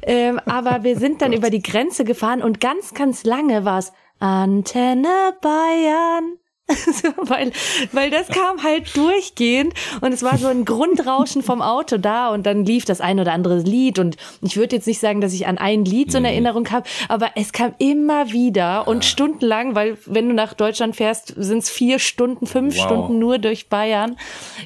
[0.01, 3.93] ähm, aber wir sind dann über die Grenze gefahren und ganz, ganz lange war es
[4.19, 6.37] Antenne Bayern.
[7.17, 7.51] weil,
[7.91, 12.43] weil das kam halt durchgehend und es war so ein Grundrauschen vom Auto da und
[12.47, 15.45] dann lief das ein oder andere Lied und ich würde jetzt nicht sagen, dass ich
[15.45, 16.25] an ein Lied so eine.
[16.25, 19.09] Erinnerung habe, aber es kam immer wieder und ja.
[19.09, 22.83] stundenlang, weil wenn du nach Deutschland fährst, sind es vier Stunden, fünf wow.
[22.83, 24.17] Stunden nur durch Bayern.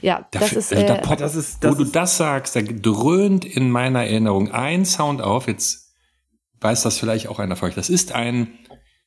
[0.02, 2.62] Ja, Dafür, das ist, äh, da, das ist, das wo ist, du das sagst, da
[2.62, 5.90] dröhnt in meiner Erinnerung ein Sound auf, jetzt
[6.62, 7.76] weiß das vielleicht auch einer von euch.
[7.76, 8.59] Das ist ein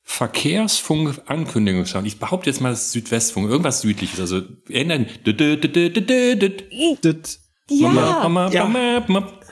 [0.05, 2.07] Verkehrsfunk-Ankündigungssound.
[2.07, 4.21] Ich behaupte jetzt mal, das ist Südwestfunk, irgendwas südliches.
[4.21, 5.07] Also erinnern.
[8.53, 8.65] Ja.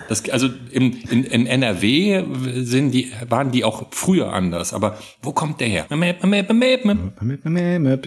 [0.08, 2.24] Das, also im, in, in NRW
[2.56, 4.74] sind die, waren die auch früher anders.
[4.74, 5.86] Aber wo kommt der her?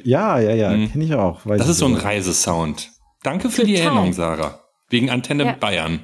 [0.05, 1.45] Ja, ja, ja, kenne ich auch.
[1.45, 1.95] weiß Das ist so ein.
[1.95, 2.91] Reisesound.
[3.23, 3.77] Danke für die.
[3.77, 4.59] Erinnerung, Sarah.
[4.93, 5.51] Wegen Antenne Ja.
[5.59, 5.99] Bayern.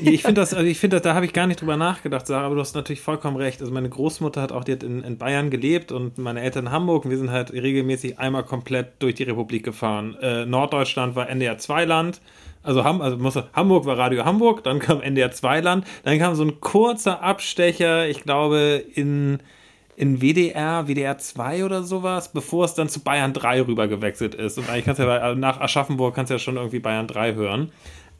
[0.00, 2.46] Ich finde das, also ich finde, das, da habe ich gar nicht drüber nachgedacht, Sarah,
[2.46, 3.60] aber du hast natürlich vollkommen recht.
[3.60, 6.72] Also meine Großmutter hat auch, die hat in, in Bayern gelebt und meine Eltern in
[6.72, 10.16] Hamburg und wir sind halt regelmäßig einmal komplett durch die Republik gefahren.
[10.20, 12.20] Äh, Norddeutschland war NDR 2 Land.
[12.64, 16.34] Also, Ham, also muss, Hamburg war Radio Hamburg, dann kam NDR 2 Land, dann kam
[16.34, 19.38] so ein kurzer Abstecher, ich glaube, in,
[19.96, 24.58] in WDR, WDR 2 oder sowas, bevor es dann zu Bayern 3 rüber gewechselt ist.
[24.58, 27.34] Und eigentlich kannst du ja bei- nach Aschaffenburg kannst du ja schon irgendwie Bayern 3
[27.34, 27.72] hören.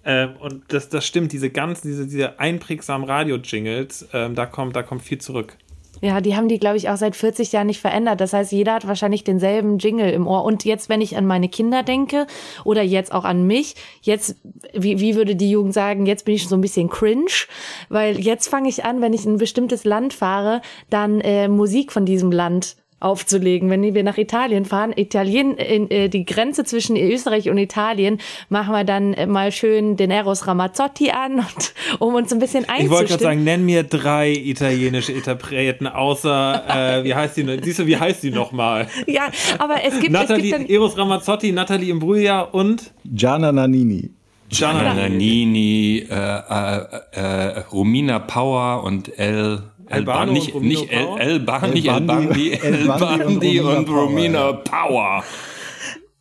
[0.05, 4.83] Ähm, und das, das stimmt, diese ganzen, diese, diese einprägsamen Radio-Jingles, ähm, da kommt, da
[4.83, 5.57] kommt viel zurück.
[6.01, 8.21] Ja, die haben die, glaube ich, auch seit 40 Jahren nicht verändert.
[8.21, 10.45] Das heißt, jeder hat wahrscheinlich denselben Jingle im Ohr.
[10.45, 12.27] Und jetzt, wenn ich an meine Kinder denke
[12.65, 14.37] oder jetzt auch an mich, jetzt,
[14.73, 17.47] wie, wie würde die Jugend sagen, jetzt bin ich so ein bisschen cringe,
[17.89, 21.91] weil jetzt fange ich an, wenn ich in ein bestimmtes Land fahre, dann äh, Musik
[21.91, 23.71] von diesem Land aufzulegen.
[23.71, 28.19] Wenn wir nach Italien fahren, Italien, in, äh, die Grenze zwischen Österreich und Italien,
[28.49, 32.85] machen wir dann mal schön den Eros Ramazzotti an, und, um uns ein bisschen einzustimmen.
[32.87, 37.79] Ich wollte gerade sagen, nenn mir drei italienische Interpreten, außer, äh, wie heißt die, siehst
[37.79, 38.89] du, wie heißt die nochmal?
[39.07, 44.11] Ja, aber es gibt, es Nathalie, gibt dann, Eros Ramazzotti, Nathalie Imbruglia und Gianna Nannini.
[44.51, 44.95] Gianna.
[44.95, 51.21] Nannini, äh, äh, äh, Romina Power und El Albano Bandi, und nicht El, Power?
[51.21, 55.25] El Bandi, El El Bandi, Bandi- El El Bandi Bandi und Romina Power.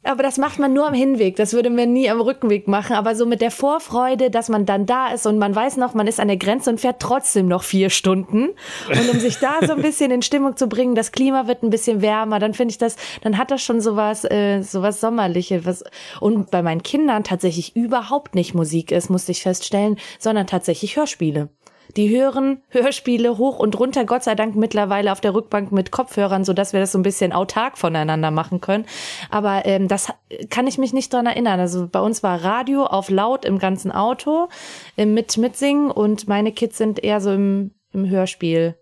[0.04, 1.36] aber das macht man nur am Hinweg.
[1.36, 2.96] Das würde man nie am Rückweg machen.
[2.96, 6.08] Aber so mit der Vorfreude, dass man dann da ist und man weiß noch, man
[6.08, 8.52] ist an der Grenze und fährt trotzdem noch vier Stunden.
[8.90, 11.70] Und um sich da so ein bisschen in Stimmung zu bringen, das Klima wird ein
[11.72, 15.66] bisschen wärmer, dann finde ich das, dann hat das schon sowas, äh, sowas Sommerliches.
[15.66, 15.84] Was,
[16.22, 21.50] und bei meinen Kindern tatsächlich überhaupt nicht Musik ist, musste ich feststellen, sondern tatsächlich Hörspiele.
[21.96, 26.44] Die hören Hörspiele hoch und runter, Gott sei Dank mittlerweile auf der Rückbank mit Kopfhörern,
[26.44, 28.86] so dass wir das so ein bisschen autark voneinander machen können.
[29.30, 30.12] Aber ähm, das
[30.50, 31.60] kann ich mich nicht dran erinnern.
[31.60, 34.50] Also bei uns war Radio auf laut im ganzen Auto
[34.96, 38.76] im mit mitsingen und meine Kids sind eher so im, im Hörspiel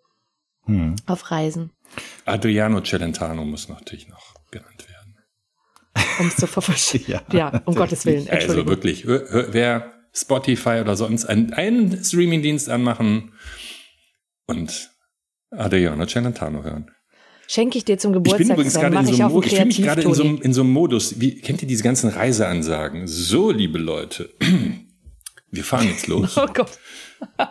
[0.66, 0.96] Hm.
[1.06, 1.72] auf Reisen,
[2.26, 5.16] Adriano Celentano muss natürlich noch genannt werden.
[6.20, 7.04] um es zu verstehen.
[7.08, 8.28] Ja, ja, um Gottes Willen.
[8.30, 13.34] Also wirklich, wer Spotify oder sonst einen, einen Streamingdienst anmachen
[14.48, 14.92] und
[15.52, 16.92] Adriano Celentano hören.
[17.48, 18.56] Schenke ich dir zum Ich bin Geburtstag.
[18.58, 20.72] übrigens gerade in so ich einem ich fühle mich gerade in so, in so einem
[20.72, 23.08] Modus, wie, kennt ihr diese ganzen Reiseansagen?
[23.08, 24.34] So, liebe Leute,
[25.52, 26.36] wir fahren jetzt los.
[26.38, 26.80] Oh Gott.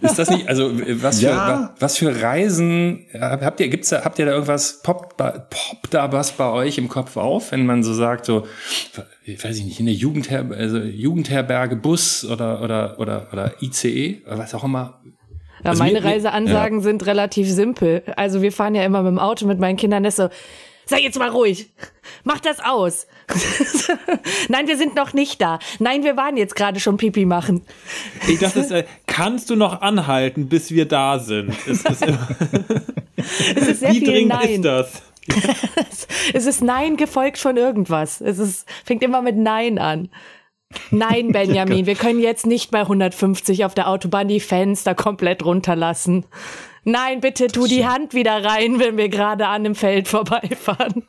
[0.00, 0.70] Ist das nicht, also
[1.02, 1.36] was für, Ja.
[1.36, 5.92] wa- was für Reisen, äh, habt ihr, gibt's da, habt ihr da irgendwas, poppt, poppt
[5.94, 8.46] da was bei euch im Kopf auf, wenn man so sagt, so,
[9.24, 14.22] ich weiß ich nicht, in der Jugendher also Jugendherberge, Bus oder, oder, oder, oder ICE,
[14.26, 15.00] oder was auch immer.
[15.64, 18.02] Ja, Also meine mir- Reiseansagen sind relativ simpel.
[18.16, 20.02] Also wir fahren ja immer mit dem Auto mit meinen Kindern.
[20.02, 20.28] Das ist so,
[20.86, 21.70] sei jetzt mal ruhig.
[22.24, 23.06] Mach das aus.
[24.48, 25.58] Nein, wir sind noch nicht da.
[25.78, 27.62] Nein, wir waren jetzt gerade schon Pipi machen.
[28.28, 31.50] Ich dachte, es, äh, kannst du noch anhalten, bis wir da sind?
[31.66, 32.28] Es ist immer,
[33.56, 34.50] Es ist sehr wie viel dringend Nein.
[34.50, 35.02] ist das?
[36.32, 38.20] Es ist Nein gefolgt von irgendwas.
[38.20, 40.08] Es ist, fängt immer mit Nein an.
[40.90, 46.24] Nein, Benjamin, wir können jetzt nicht bei 150 auf der Autobahn die Fenster komplett runterlassen.
[46.88, 51.02] Nein, bitte tu die Hand wieder rein, wenn wir gerade an dem Feld vorbeifahren.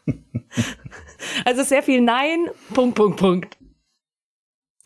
[1.46, 3.58] Also sehr viel Nein, Punkt, Punkt, Punkt.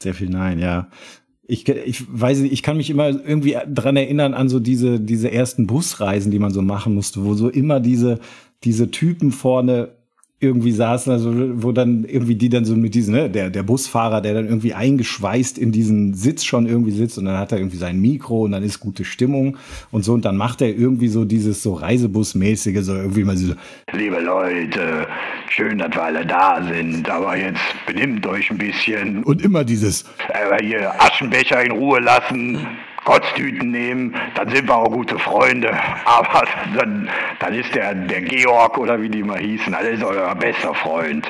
[0.04, 0.90] Sehr viel Nein, ja.
[1.44, 5.32] Ich, ich weiß nicht, ich kann mich immer irgendwie dran erinnern an so diese, diese
[5.32, 8.20] ersten Busreisen, die man so machen musste, wo so immer diese,
[8.66, 9.96] diese Typen vorne
[10.42, 11.32] irgendwie saßen, also
[11.64, 14.74] wo dann irgendwie die dann so mit diesen, ne, der, der Busfahrer, der dann irgendwie
[14.74, 18.52] eingeschweißt in diesen Sitz schon irgendwie sitzt und dann hat er irgendwie sein Mikro und
[18.52, 19.58] dann ist gute Stimmung
[19.92, 23.54] und so und dann macht er irgendwie so dieses so Reisebusmäßige, so irgendwie mal so,
[23.94, 25.08] Liebe Leute,
[25.50, 29.24] schön, dass wir alle da sind, aber jetzt benimmt euch ein bisschen.
[29.24, 32.66] und immer dieses, Äh, hier Aschenbecher in Ruhe lassen,
[33.04, 35.72] Kotztüten nehmen, dann sind wir auch gute Freunde.
[36.06, 36.44] Aber
[36.76, 40.74] dann, dann ist der, der Georg oder wie die mal hießen, das ist euer bester
[40.76, 41.28] Freund.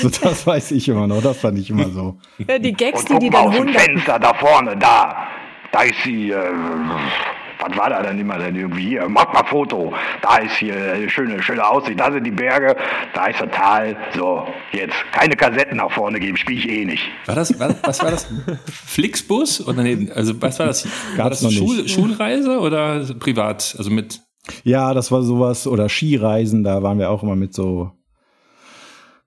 [0.00, 2.16] so das weiß ich immer noch, das fand ich immer so.
[2.46, 3.68] Ja, die Gags, Und die die dann aus dem.
[3.68, 5.28] Fenster da vorne, da.
[5.72, 6.36] Da ist die, äh,
[7.66, 9.08] was war da dann immer denn irgendwie hier?
[9.08, 9.92] Mach mal Foto.
[10.22, 11.98] Da ist hier äh, schöne, schöne Aussicht.
[11.98, 12.76] Da sind die Berge,
[13.14, 13.96] da ist das Tal.
[14.14, 17.02] So, jetzt keine Kassetten nach vorne geben, spiele ich eh nicht.
[17.26, 18.26] War das, war, was war das?
[18.86, 19.66] Flixbus?
[19.66, 20.86] Oder nee, also was war das?
[21.16, 21.94] War das noch Schul, nicht.
[21.94, 23.74] Schulreise oder privat?
[23.78, 24.20] Also mit
[24.64, 25.66] Ja, das war sowas.
[25.66, 27.92] Oder Skireisen, da waren wir auch immer mit so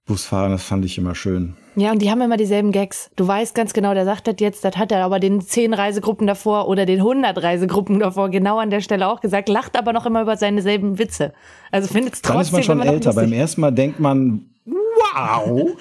[0.08, 0.52] Busfahren.
[0.52, 1.56] Das fand ich immer schön.
[1.76, 3.12] Ja, und die haben immer dieselben Gags.
[3.16, 6.26] Du weißt ganz genau, der sagt das jetzt, das hat er aber den zehn Reisegruppen
[6.26, 10.08] davor oder den 100 Reisegruppen davor genau an der Stelle auch gesagt, lacht aber noch
[10.08, 11.34] immer über seine selben Witze.
[11.72, 13.14] Also findet es Dann trotzdem ist man schon älter.
[13.14, 15.70] Beim ersten Mal denkt man, wow.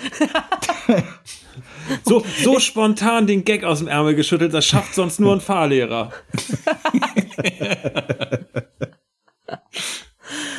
[2.05, 6.11] So, so spontan den Gag aus dem Ärmel geschüttelt, das schafft sonst nur ein Fahrlehrer.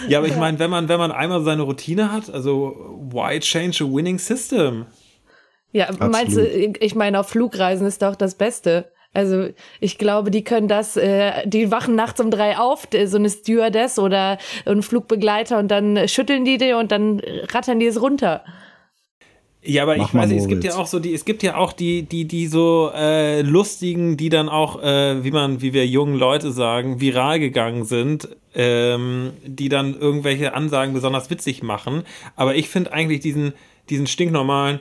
[0.08, 3.84] ja, aber ich meine, wenn man, wenn man einmal seine Routine hat, also why change
[3.84, 4.86] a winning system?
[5.72, 6.82] Ja, meinst du, Absolut.
[6.82, 8.92] ich meine, auf Flugreisen ist doch das Beste.
[9.14, 9.50] Also
[9.80, 14.00] ich glaube, die können das, äh, die wachen nachts um drei auf, so eine Stewardess
[14.00, 18.44] oder ein Flugbegleiter und dann schütteln die die und dann rattern die es runter.
[19.64, 21.58] Ja, aber Mach ich weiß nicht, es gibt ja auch so die, es gibt ja
[21.58, 25.86] auch die, die, die so äh, lustigen, die dann auch, äh, wie man, wie wir
[25.86, 32.04] jungen Leute sagen, viral gegangen sind, ähm, die dann irgendwelche Ansagen besonders witzig machen.
[32.36, 33.54] Aber ich finde eigentlich diesen,
[33.90, 34.80] diesen stinknormalen,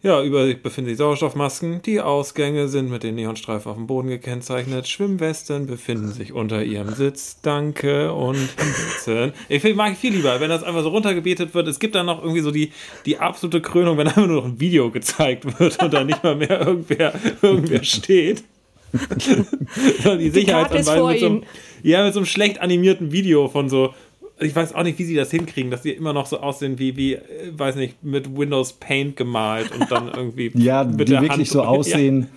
[0.00, 4.08] ja, über sich befinden sich Sauerstoffmasken, die Ausgänge sind mit den Neonstreifen auf dem Boden
[4.08, 9.32] gekennzeichnet, Schwimmwesten befinden sich unter ihrem Sitz, danke und Blitzen.
[9.48, 11.66] Ich find, mag ich viel lieber, wenn das einfach so runtergebetet wird.
[11.66, 12.72] Es gibt dann noch irgendwie so die,
[13.06, 16.36] die absolute Krönung, wenn einfach nur noch ein Video gezeigt wird und dann nicht mal
[16.36, 17.12] mehr irgendwer,
[17.42, 18.44] irgendwer steht.
[20.18, 21.42] Die Sicherheitsanweisung mit so, einem,
[21.82, 23.94] ja, mit so einem schlecht animierten Video von so
[24.40, 26.96] ich weiß auch nicht, wie sie das hinkriegen, dass sie immer noch so aussehen wie,
[26.96, 27.20] wie, äh,
[27.52, 31.48] weiß nicht, mit Windows Paint gemalt und dann irgendwie Ja, mit die der wirklich Hand
[31.48, 31.68] so ja.
[31.68, 32.28] aussehen.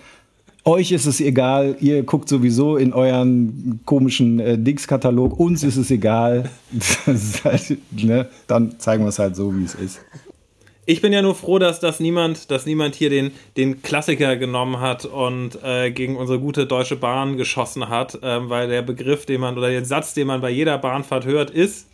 [0.64, 5.90] Euch ist es egal, ihr guckt sowieso in euren komischen äh, Dings-Katalog, uns ist es
[5.90, 6.50] egal.
[7.44, 8.28] Halt, ne?
[8.46, 10.00] Dann zeigen wir es halt so, wie es ist.
[10.84, 14.80] Ich bin ja nur froh, dass, dass, niemand, dass niemand hier den, den Klassiker genommen
[14.80, 19.40] hat und äh, gegen unsere gute Deutsche Bahn geschossen hat, ähm, weil der Begriff, den
[19.42, 21.86] man oder der Satz, den man bei jeder Bahnfahrt hört, ist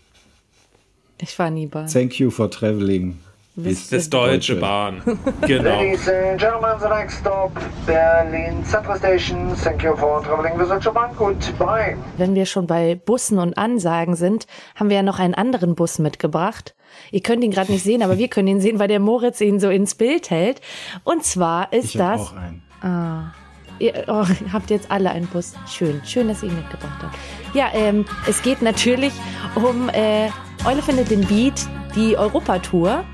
[1.20, 1.84] Ich war nie bei.
[1.84, 3.18] Thank you for traveling.
[3.61, 5.03] Wisst das Deutsche Bahn.
[5.41, 5.65] Genau.
[5.65, 7.51] Ladies and gentlemen, the next stop,
[7.87, 9.53] Berlin Central Station.
[9.57, 11.11] Thank you for traveling with Deutsche Bahn.
[11.17, 11.97] Goodbye.
[12.19, 14.47] Wenn wir schon bei Bussen und Ansagen sind,
[14.77, 16.77] haben wir ja noch einen anderen Bus mitgebracht.
[17.11, 19.59] Ihr könnt ihn gerade nicht sehen, aber wir können ihn sehen, weil der Moritz ihn
[19.59, 20.61] so ins Bild hält.
[21.03, 22.21] Und zwar ist Ich das.
[22.21, 23.33] auch einen.
[23.81, 25.55] Ihr oh, habt jetzt alle einen Bus.
[25.69, 27.17] Schön, schön, dass ihr ihn mitgebracht habt.
[27.55, 29.13] Ja, ähm, es geht natürlich
[29.57, 30.29] um äh,
[30.65, 33.05] Eule findet den Beat, die Europatour.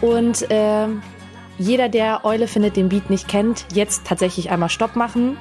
[0.00, 1.02] Und ähm,
[1.58, 5.38] jeder, der Eule findet den Beat nicht kennt, jetzt tatsächlich einmal Stopp machen.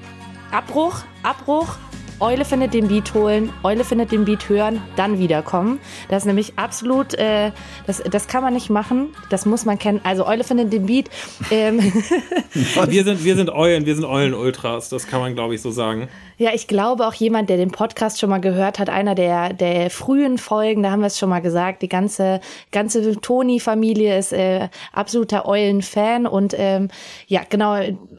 [0.51, 1.77] Abbruch, Abbruch.
[2.21, 5.79] Eule findet den Beat holen, Eule findet den Beat hören, dann wiederkommen.
[6.07, 7.51] Das ist nämlich absolut, äh,
[7.87, 9.99] das, das kann man nicht machen, das muss man kennen.
[10.03, 11.09] Also Eule findet den Beat.
[11.51, 11.79] Ähm,
[12.87, 16.07] Wir sind, wir sind Eulen, wir sind Eulen-Ultras, das kann man, glaube ich, so sagen.
[16.37, 19.89] Ja, ich glaube auch jemand, der den Podcast schon mal gehört hat, einer der, der
[19.89, 24.67] frühen Folgen, da haben wir es schon mal gesagt, die ganze, ganze Toni-Familie ist äh,
[24.91, 26.89] absoluter Eulen-Fan und ähm,
[27.27, 27.77] ja, genau,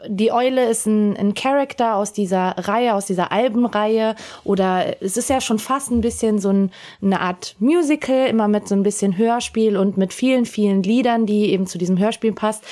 [0.08, 4.14] die Eule ist ein, ein Charakter aus dieser Reihe, aus dieser Albenreihe
[4.44, 6.70] oder es ist ja schon fast ein bisschen so ein,
[7.02, 11.50] eine Art Musical, immer mit so ein bisschen Hörspiel und mit vielen, vielen Liedern, die
[11.50, 12.64] eben zu diesem Hörspiel passt.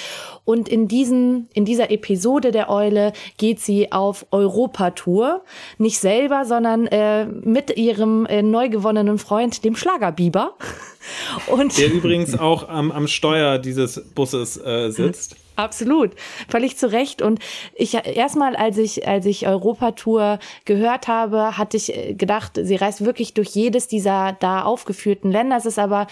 [0.45, 5.42] Und in, diesen, in dieser Episode der Eule geht sie auf Europatour.
[5.78, 10.57] Nicht selber, sondern äh, mit ihrem äh, neu gewonnenen Freund, dem Schlagerbiber.
[11.47, 15.36] Und Der übrigens auch am, am Steuer dieses Busses äh, sitzt.
[15.57, 16.11] Absolut,
[16.49, 17.23] völlig zu Recht.
[17.23, 17.39] Und
[17.75, 23.05] ich erstmal, als ich als ich Europatour gehört habe, hatte ich äh, gedacht, sie reist
[23.05, 25.57] wirklich durch jedes dieser da aufgeführten Länder.
[25.57, 26.09] Es ist aber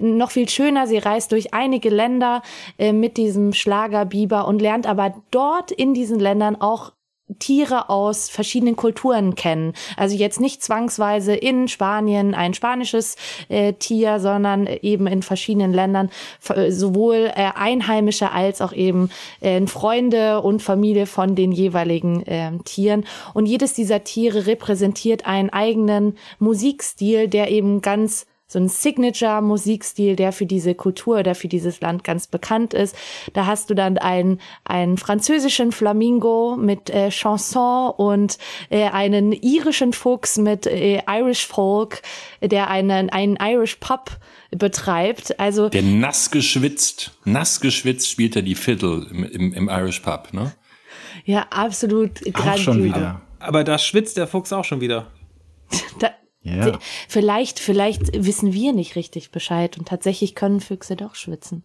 [0.00, 0.86] noch viel schöner.
[0.86, 2.42] Sie reist durch einige Länder
[2.78, 6.92] äh, mit diesem Schlagerbiber und lernt aber dort in diesen Ländern auch
[7.38, 9.72] Tiere aus verschiedenen Kulturen kennen.
[9.96, 13.16] Also jetzt nicht zwangsweise in Spanien ein spanisches
[13.48, 16.10] äh, Tier, sondern eben in verschiedenen Ländern
[16.40, 19.10] f- sowohl äh, Einheimische als auch eben
[19.40, 23.04] äh, Freunde und Familie von den jeweiligen ähm, Tieren.
[23.34, 30.32] Und jedes dieser Tiere repräsentiert einen eigenen Musikstil, der eben ganz so ein Signature-Musikstil, der
[30.32, 32.94] für diese Kultur oder für dieses Land ganz bekannt ist.
[33.32, 38.38] Da hast du dann einen, einen französischen Flamingo mit äh, Chanson und
[38.70, 42.02] äh, einen irischen Fuchs mit äh, Irish Folk,
[42.40, 44.10] der einen, einen Irish Pub
[44.50, 45.40] betreibt.
[45.40, 50.32] Also Der nass geschwitzt, nass geschwitzt spielt er die Fiddle im, im, im Irish Pub,
[50.32, 50.52] ne?
[51.24, 53.20] ja, absolut Auch schon wieder.
[53.38, 55.08] Aber da schwitzt der Fuchs auch schon wieder.
[55.98, 56.10] Da,
[56.46, 56.78] Ja.
[57.08, 61.64] Vielleicht, vielleicht wissen wir nicht richtig Bescheid und tatsächlich können Füchse doch schwitzen.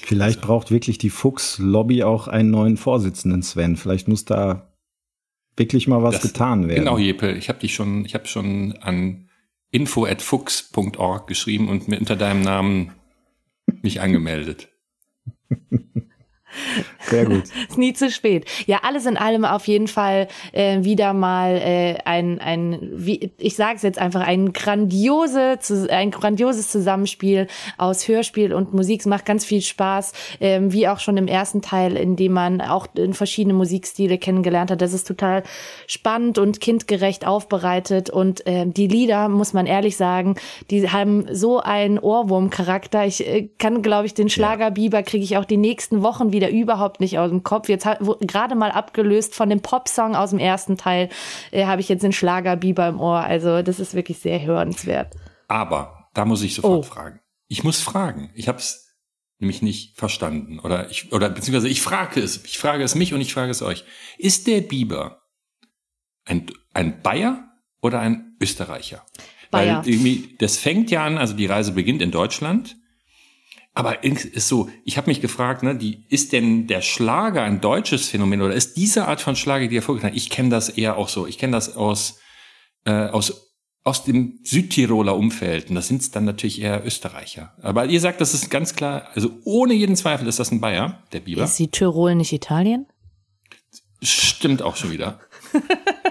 [0.00, 3.76] Vielleicht braucht wirklich die Fuchs-Lobby auch einen neuen Vorsitzenden, Sven.
[3.76, 4.72] Vielleicht muss da
[5.56, 6.80] wirklich mal was Das- getan werden.
[6.84, 9.28] Genau, Jeppe, ich habe dich schon, ich habe schon an
[9.72, 12.92] info@fuchs.org geschrieben und mir unter deinem Namen
[13.82, 14.68] mich angemeldet.
[17.00, 17.44] Sehr gut.
[17.68, 18.46] Ist nie zu spät.
[18.66, 23.56] Ja, alles in allem auf jeden Fall äh, wieder mal äh, ein, ein wie, ich
[23.56, 25.58] sage es jetzt einfach, ein, grandiose,
[25.90, 27.46] ein grandioses Zusammenspiel
[27.78, 29.00] aus Hörspiel und Musik.
[29.00, 32.60] Es macht ganz viel Spaß, ähm, wie auch schon im ersten Teil, in dem man
[32.60, 34.80] auch in verschiedene Musikstile kennengelernt hat.
[34.80, 35.42] Das ist total
[35.86, 38.10] spannend und kindgerecht aufbereitet.
[38.10, 40.36] Und ähm, die Lieder, muss man ehrlich sagen,
[40.70, 43.06] die haben so einen Ohrwurm-Charakter.
[43.06, 46.45] Ich äh, kann, glaube ich, den Schlager Biber kriege ich auch die nächsten Wochen wieder
[46.50, 47.68] überhaupt nicht aus dem Kopf.
[47.68, 47.86] Jetzt
[48.20, 51.08] gerade mal abgelöst von dem Popsong aus dem ersten Teil,
[51.50, 53.20] äh, habe ich jetzt den Schlager Biber im Ohr.
[53.20, 55.14] Also das ist wirklich sehr hörenswert.
[55.48, 56.82] Aber da muss ich sofort Oh.
[56.82, 57.20] fragen.
[57.48, 58.30] Ich muss fragen.
[58.34, 58.94] Ich habe es
[59.38, 62.42] nämlich nicht verstanden oder ich oder beziehungsweise ich frage es.
[62.44, 63.84] Ich frage es mich und ich frage es euch.
[64.18, 65.20] Ist der Biber
[66.24, 67.48] ein ein Bayer
[67.82, 69.04] oder ein Österreicher?
[69.50, 69.78] Bayer.
[69.84, 72.76] Weil irgendwie das fängt ja an, also die Reise beginnt in Deutschland.
[73.76, 78.08] Aber ist so, ich habe mich gefragt, ne, die, ist denn der Schlager ein deutsches
[78.08, 80.96] Phänomen oder ist diese Art von Schlager, die er vorgetragen hat, ich kenne das eher
[80.96, 82.18] auch so, ich kenne das aus,
[82.86, 83.52] äh, aus,
[83.84, 87.54] aus dem Südtiroler Umfeld und das sind dann natürlich eher Österreicher.
[87.60, 91.02] Aber ihr sagt, das ist ganz klar, also ohne jeden Zweifel ist das ein Bayer,
[91.12, 91.44] der Biber.
[91.44, 92.86] Ist die Tirol nicht Italien?
[94.00, 95.20] Stimmt auch schon wieder.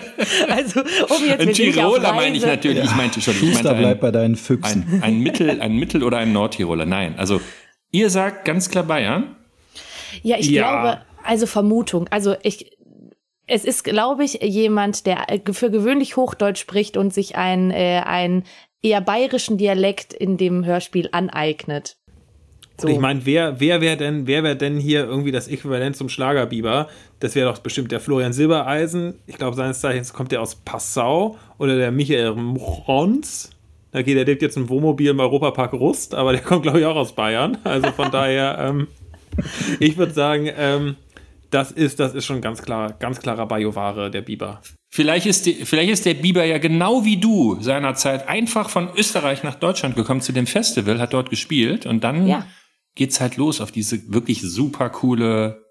[0.48, 3.84] Also, um jetzt Ein ja Tiroler meine ich natürlich, ich meinte schon, ich meinte bleibt
[3.84, 4.86] ein, bei deinen Füchsen.
[4.94, 6.86] ein, ein Mittel, ein Mittel oder ein Nordtiroler.
[6.86, 7.40] Nein, also
[7.92, 9.36] ihr sagt ganz klar Bayern.
[10.22, 10.62] Ja, ich Ja.
[10.82, 12.08] glaube, also Vermutung.
[12.10, 12.76] Also ich,
[13.46, 18.02] es ist, glaube ich, jemand, der äh, für gewöhnlich Hochdeutsch spricht und sich ein, äh,
[18.04, 18.44] ein
[18.82, 21.96] eher bayerischen Dialekt in dem Hörspiel aneignet.
[22.78, 22.88] So.
[22.88, 26.08] Und ich meine, wer, wer wäre denn, wer wäre denn hier irgendwie das Äquivalent zum
[26.08, 26.88] Schlagerbiber?
[27.20, 29.14] Das wäre doch bestimmt der Florian Silbereisen.
[29.26, 33.50] Ich glaube, seines Zeichens kommt der aus Passau oder der Michael Mrons.
[33.92, 36.96] Okay, der lebt jetzt im Wohnmobil im Europapark Rust, aber der kommt, glaube ich, auch
[36.96, 37.56] aus Bayern.
[37.64, 38.88] Also von daher, ähm,
[39.80, 40.96] ich würde sagen, ähm,
[41.50, 44.60] das ist, das ist schon ganz klar, ganz klarer Bioware, der Biber.
[44.92, 49.42] Vielleicht ist, die, vielleicht ist der Biber ja genau wie du seinerzeit einfach von Österreich
[49.42, 52.46] nach Deutschland gekommen zu dem Festival, hat dort gespielt und dann Ja.
[52.96, 55.64] Geht's halt los auf diese wirklich super coole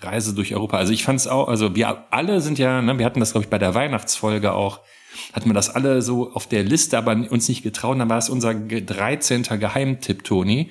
[0.00, 0.76] Reise durch Europa.
[0.78, 3.50] Also ich fand's auch, also wir alle sind ja, ne, wir hatten das glaube ich
[3.50, 4.80] bei der Weihnachtsfolge auch,
[5.32, 7.98] hatten wir das alle so auf der Liste, aber uns nicht getraut.
[7.98, 9.42] Dann war es unser ge- 13.
[9.42, 10.70] Geheimtipp, Toni.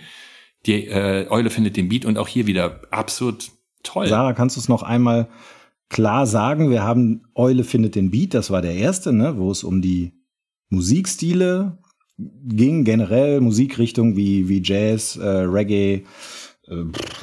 [0.66, 3.52] Die äh, Eule findet den Beat und auch hier wieder absolut
[3.84, 4.08] toll.
[4.08, 5.28] Sarah, kannst du es noch einmal
[5.90, 6.70] klar sagen?
[6.70, 10.14] Wir haben Eule findet den Beat, das war der erste, ne, wo es um die
[10.70, 11.80] Musikstile
[12.18, 16.04] ging, generell Musikrichtungen wie, wie Jazz, äh, Reggae,
[16.68, 16.74] äh,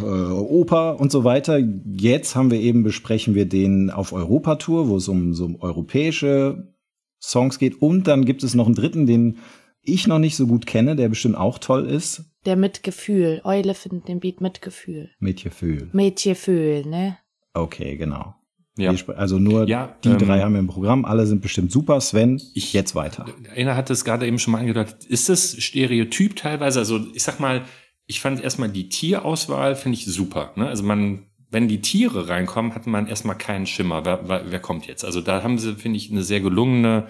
[0.00, 1.58] äh, Oper und so weiter.
[1.86, 6.74] Jetzt haben wir eben, besprechen wir den auf Europatour, wo es um so um europäische
[7.20, 7.80] Songs geht.
[7.80, 9.38] Und dann gibt es noch einen dritten, den
[9.82, 12.24] ich noch nicht so gut kenne, der bestimmt auch toll ist.
[12.46, 13.40] Der mit Gefühl.
[13.44, 15.10] Eule findet den Beat mit Gefühl.
[15.18, 15.88] Mit Gefühl.
[15.92, 17.18] Mit Gefühl, ne?
[17.52, 18.34] Okay, genau.
[18.76, 18.92] Ja.
[19.16, 21.04] Also nur Ja, die ähm, drei haben wir im Programm.
[21.04, 22.00] Alle sind bestimmt super.
[22.00, 23.26] Sven, Ich- jetzt weiter.
[23.54, 25.04] Einer hat es gerade eben schon mal angedeutet.
[25.04, 26.80] Ist das Stereotyp teilweise?
[26.80, 27.62] Also ich sag mal,
[28.06, 30.52] ich fand erstmal die Tierauswahl finde ich super.
[30.56, 30.66] Ne?
[30.66, 34.04] Also man, wenn die Tiere reinkommen, hat man erstmal keinen Schimmer.
[34.04, 35.04] Wer, wer, wer kommt jetzt?
[35.04, 37.06] Also da haben sie, finde ich, eine sehr gelungene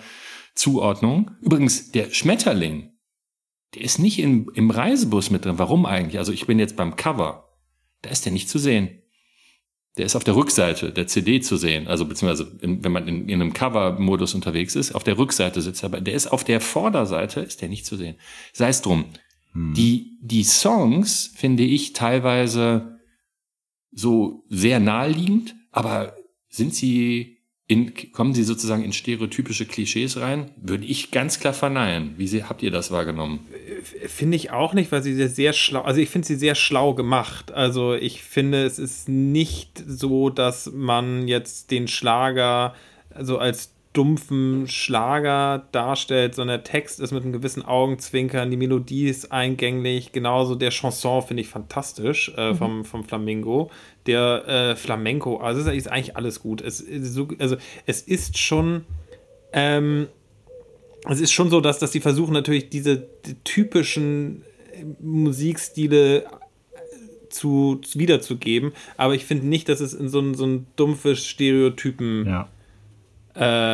[0.55, 1.31] Zuordnung.
[1.41, 2.91] Übrigens, der Schmetterling,
[3.75, 5.59] der ist nicht im, im Reisebus mit drin.
[5.59, 6.19] Warum eigentlich?
[6.19, 7.49] Also ich bin jetzt beim Cover.
[8.03, 9.01] Da ist der nicht zu sehen.
[9.97, 13.29] Der ist auf der Rückseite der CD zu sehen, also beziehungsweise in, wenn man in,
[13.29, 16.61] in einem Cover-Modus unterwegs ist, auf der Rückseite sitzt er, aber der ist auf der
[16.61, 18.17] Vorderseite, ist der nicht zu sehen.
[18.53, 19.05] Sei es drum.
[19.57, 22.99] Die, die Songs finde ich teilweise
[23.93, 26.17] so sehr naheliegend, aber
[26.49, 27.34] sind sie
[27.67, 30.51] in, kommen sie sozusagen in stereotypische Klischees rein?
[30.57, 32.15] Würde ich ganz klar verneinen.
[32.19, 33.41] Wie sie, habt ihr das wahrgenommen?
[34.07, 36.95] Finde ich auch nicht, weil sie sehr, sehr schlau, also ich finde sie sehr schlau
[36.95, 37.53] gemacht.
[37.53, 42.75] Also ich finde, es ist nicht so, dass man jetzt den Schlager
[43.19, 49.09] so als dumpfen Schlager darstellt, sondern der Text ist mit einem gewissen Augenzwinkern, die Melodie
[49.09, 53.71] ist eingänglich, genauso der Chanson finde ich fantastisch äh, vom, vom Flamingo.
[54.07, 56.61] Der äh, Flamenco, also es ist eigentlich alles gut.
[56.61, 56.85] Es,
[57.39, 58.85] also es ist schon
[59.55, 60.09] ähm,
[61.09, 64.43] es ist schon so, dass, dass die versuchen natürlich diese die typischen
[64.73, 66.27] äh, Musikstile äh,
[67.29, 71.25] zu, zu wiederzugeben, aber ich finde nicht, dass es in so ein, so ein dumpfes
[71.27, 72.49] Stereotypen Ja.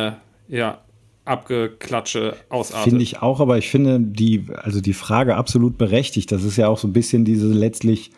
[0.07, 0.13] äh,
[0.49, 0.81] ja,
[1.23, 2.89] Abgeklatsche ausartet.
[2.89, 6.31] Finde ich auch, aber ich finde die, also die Frage absolut berechtigt.
[6.31, 8.11] Das ist ja auch so ein bisschen diese letztlich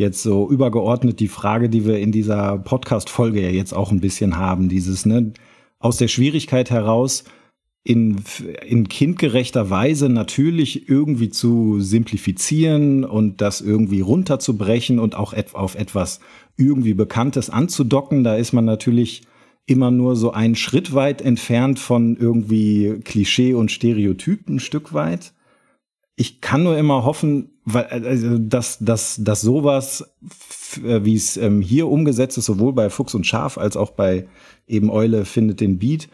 [0.00, 4.36] jetzt so übergeordnet die Frage, die wir in dieser Podcast-Folge ja jetzt auch ein bisschen
[4.36, 4.68] haben.
[4.68, 5.32] Dieses, ne,
[5.78, 7.24] aus der Schwierigkeit heraus,
[7.82, 8.22] in,
[8.66, 16.20] in kindgerechter Weise natürlich irgendwie zu simplifizieren und das irgendwie runterzubrechen und auch auf etwas
[16.56, 18.22] irgendwie Bekanntes anzudocken.
[18.22, 19.22] Da ist man natürlich
[19.66, 25.32] immer nur so einen Schritt weit entfernt von irgendwie Klischee und Stereotypen ein Stück weit.
[26.20, 30.04] Ich kann nur immer hoffen, weil, also, dass, dass, dass sowas,
[30.84, 34.28] äh, wie es ähm, hier umgesetzt ist, sowohl bei Fuchs und Schaf als auch bei
[34.66, 36.10] eben Eule findet den Beat,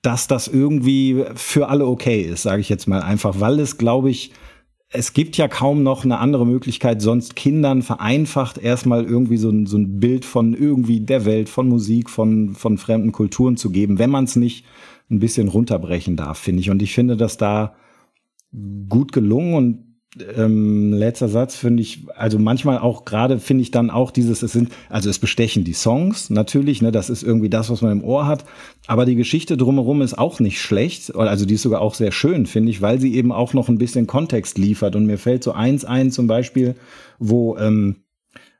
[0.00, 4.08] dass das irgendwie für alle okay ist, sage ich jetzt mal einfach, weil es, glaube
[4.08, 4.32] ich,
[4.88, 9.66] es gibt ja kaum noch eine andere Möglichkeit, sonst Kindern vereinfacht erstmal irgendwie so ein,
[9.66, 13.98] so ein Bild von irgendwie der Welt, von Musik, von, von fremden Kulturen zu geben,
[13.98, 14.64] wenn man es nicht
[15.10, 16.70] ein bisschen runterbrechen darf, finde ich.
[16.70, 17.74] Und ich finde das da
[18.52, 19.88] gut gelungen und
[20.36, 24.52] ähm, letzter Satz finde ich, also manchmal auch gerade finde ich dann auch dieses, es
[24.52, 28.04] sind, also es bestechen die Songs natürlich, ne, das ist irgendwie das, was man im
[28.04, 28.44] Ohr hat,
[28.86, 32.46] aber die Geschichte drumherum ist auch nicht schlecht, also die ist sogar auch sehr schön,
[32.46, 35.52] finde ich, weil sie eben auch noch ein bisschen Kontext liefert und mir fällt so
[35.52, 36.74] eins ein zum Beispiel,
[37.18, 37.96] wo ähm,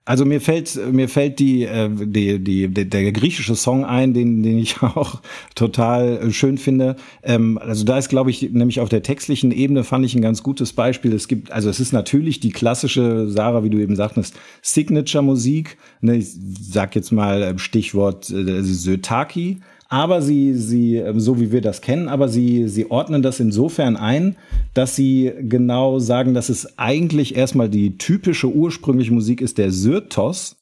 [0.08, 4.58] also mir fällt mir fällt die, äh, die, die, der griechische Song ein, den den
[4.58, 5.20] ich auch
[5.54, 6.96] total äh, schön finde.
[7.22, 10.42] Ähm, also da ist glaube ich nämlich auf der textlichen Ebene fand ich ein ganz
[10.42, 11.12] gutes Beispiel.
[11.12, 15.76] Es gibt also es ist natürlich die klassische Sarah, wie du eben sagtest, Signature Musik.
[16.00, 16.28] Ne, ich
[16.58, 21.80] sag jetzt mal äh, Stichwort äh, Sötaki aber sie, sie, ähm, so wie wir das
[21.80, 24.36] kennen, aber sie, sie ordnen das insofern ein,
[24.74, 30.56] dass sie genau sagen, dass es eigentlich erstmal die typische ursprüngliche Musik ist der Syrtos,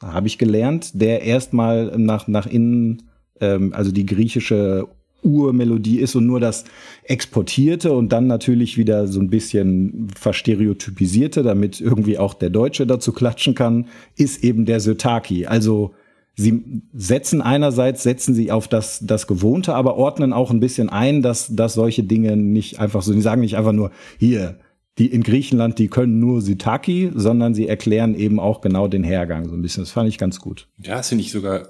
[0.00, 3.02] habe ich gelernt, der erstmal nach, nach innen,
[3.40, 4.86] ähm, also die griechische
[5.22, 6.64] Urmelodie ist und nur das
[7.02, 13.12] exportierte und dann natürlich wieder so ein bisschen verstereotypisierte, damit irgendwie auch der Deutsche dazu
[13.12, 15.46] klatschen kann, ist eben der Sötaki.
[15.46, 15.92] Also
[16.38, 21.20] sie setzen einerseits, setzen sie auf das, das Gewohnte, aber ordnen auch ein bisschen ein,
[21.20, 24.60] dass, dass solche Dinge nicht einfach so, sie sagen nicht einfach nur, hier,
[24.98, 29.48] die in Griechenland, die können nur Sitaki, sondern sie erklären eben auch genau den Hergang
[29.48, 29.82] so ein bisschen.
[29.82, 30.68] Das fand ich ganz gut.
[30.78, 31.68] Ja, das finde ich sogar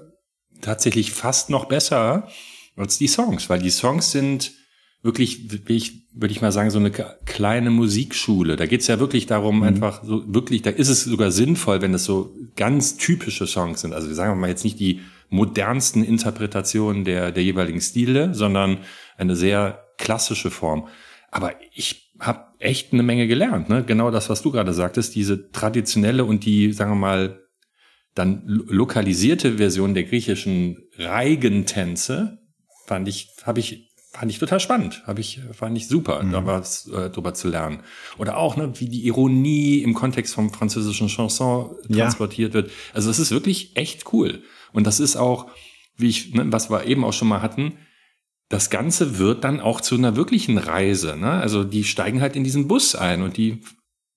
[0.61, 2.27] tatsächlich fast noch besser
[2.75, 4.51] als die Songs, weil die Songs sind
[5.01, 8.55] wirklich, ich, würde ich mal sagen, so eine kleine Musikschule.
[8.55, 9.63] Da geht's ja wirklich darum, mhm.
[9.63, 13.93] einfach so wirklich, da ist es sogar sinnvoll, wenn es so ganz typische Songs sind.
[13.93, 18.79] Also wir sagen mal jetzt nicht die modernsten Interpretationen der, der jeweiligen Stile, sondern
[19.17, 20.87] eine sehr klassische Form.
[21.31, 23.83] Aber ich habe echt eine Menge gelernt, ne?
[23.85, 27.39] Genau das, was du gerade sagtest, diese traditionelle und die, sagen wir mal,
[28.15, 32.39] dann lokalisierte Version der griechischen Reigentänze
[32.87, 36.31] fand ich, habe ich fand ich total spannend, habe ich fand ich super, mhm.
[36.31, 37.83] da was äh, drüber zu lernen.
[38.17, 42.55] Oder auch ne, wie die Ironie im Kontext vom französischen Chanson transportiert ja.
[42.55, 42.71] wird.
[42.93, 44.41] Also es ist wirklich echt cool
[44.73, 45.47] und das ist auch,
[45.97, 47.73] wie ich ne, was wir eben auch schon mal hatten,
[48.49, 51.15] das Ganze wird dann auch zu einer wirklichen Reise.
[51.15, 51.31] Ne?
[51.31, 53.61] Also die steigen halt in diesen Bus ein und die,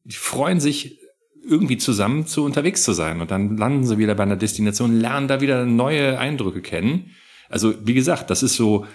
[0.05, 0.99] die freuen sich
[1.45, 5.28] irgendwie zusammen zu unterwegs zu sein und dann landen sie wieder bei einer Destination, lernen
[5.28, 7.11] da wieder neue Eindrücke kennen.
[7.49, 8.86] Also wie gesagt, das ist so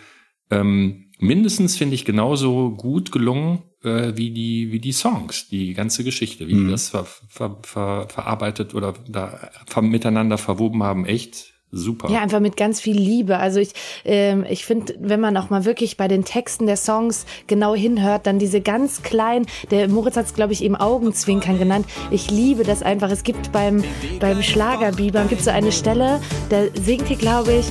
[0.52, 6.04] ähm, mindestens finde ich genauso gut gelungen äh, wie die wie die Songs, die ganze
[6.04, 6.66] Geschichte, wie mhm.
[6.66, 12.10] die das ver, ver, ver, verarbeitet oder da ver, miteinander verwoben haben, echt super.
[12.10, 13.38] Ja, einfach mit ganz viel Liebe.
[13.38, 13.74] Also ich,
[14.06, 18.26] ähm, ich finde, wenn man auch mal wirklich bei den Texten der Songs genau hinhört,
[18.26, 21.86] dann diese ganz kleinen, der Moritz hat es, glaube ich, eben Augenzwinkern genannt.
[22.10, 23.10] Ich liebe das einfach.
[23.10, 23.84] Es gibt beim,
[24.20, 27.66] beim Schlagerbiber, gibt so eine Stelle, da singt hier, glaube ich,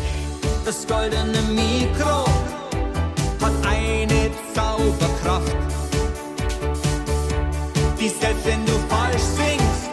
[0.65, 2.25] das goldene Mikro
[4.87, 5.57] Zauberkraft,
[8.01, 9.91] die selbst wenn du falsch singst,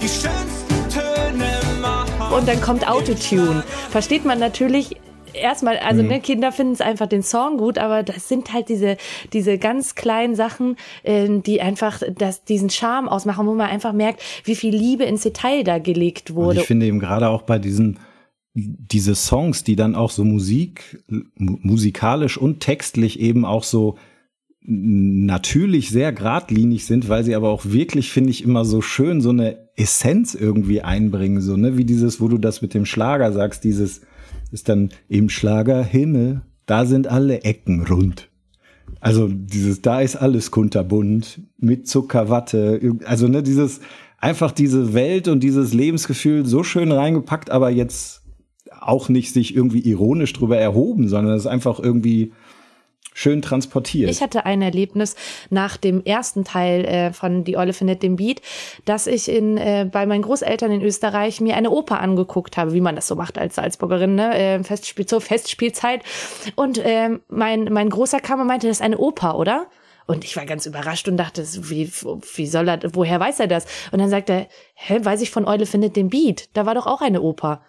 [0.00, 1.50] die schönsten Töne
[1.80, 2.32] macht.
[2.32, 3.64] Und dann kommt Autotune.
[3.90, 5.00] Versteht man natürlich
[5.32, 6.10] erstmal, also mhm.
[6.10, 8.98] ne, Kinder finden es einfach den Song gut, aber das sind halt diese,
[9.32, 14.22] diese ganz kleinen Sachen, äh, die einfach das, diesen Charme ausmachen, wo man einfach merkt,
[14.44, 16.50] wie viel Liebe ins Detail da gelegt wurde.
[16.50, 17.98] Und ich finde eben gerade auch bei diesen
[18.54, 21.04] diese Songs, die dann auch so Musik,
[21.36, 23.96] musikalisch und textlich eben auch so
[24.66, 29.30] natürlich sehr geradlinig sind, weil sie aber auch wirklich, finde ich, immer so schön so
[29.30, 33.64] eine Essenz irgendwie einbringen, so, ne, wie dieses, wo du das mit dem Schlager sagst,
[33.64, 34.00] dieses
[34.52, 38.30] ist dann im Schlager Himmel, da sind alle Ecken rund.
[39.00, 43.80] Also dieses, da ist alles kunterbunt, mit Zuckerwatte, also ne, dieses,
[44.18, 48.23] einfach diese Welt und dieses Lebensgefühl so schön reingepackt, aber jetzt
[48.88, 52.32] auch nicht sich irgendwie ironisch drüber erhoben, sondern es ist einfach irgendwie
[53.14, 54.10] schön transportiert.
[54.10, 55.14] Ich hatte ein Erlebnis
[55.48, 58.42] nach dem ersten Teil äh, von Die Olle findet den Beat,
[58.84, 62.80] dass ich in, äh, bei meinen Großeltern in Österreich mir eine Oper angeguckt habe, wie
[62.80, 64.36] man das so macht als Salzburgerin, ne?
[64.36, 66.02] äh, Festspiel, zur Festspielzeit.
[66.56, 69.68] Und äh, mein, mein Großer kam und meinte, das ist eine Oper, oder?
[70.06, 71.90] Und ich war ganz überrascht und dachte, wie,
[72.34, 73.64] wie soll er, woher weiß er das?
[73.90, 76.50] Und dann sagt er, hä, weiß ich von Eule findet den Beat.
[76.52, 77.62] Da war doch auch eine Oper.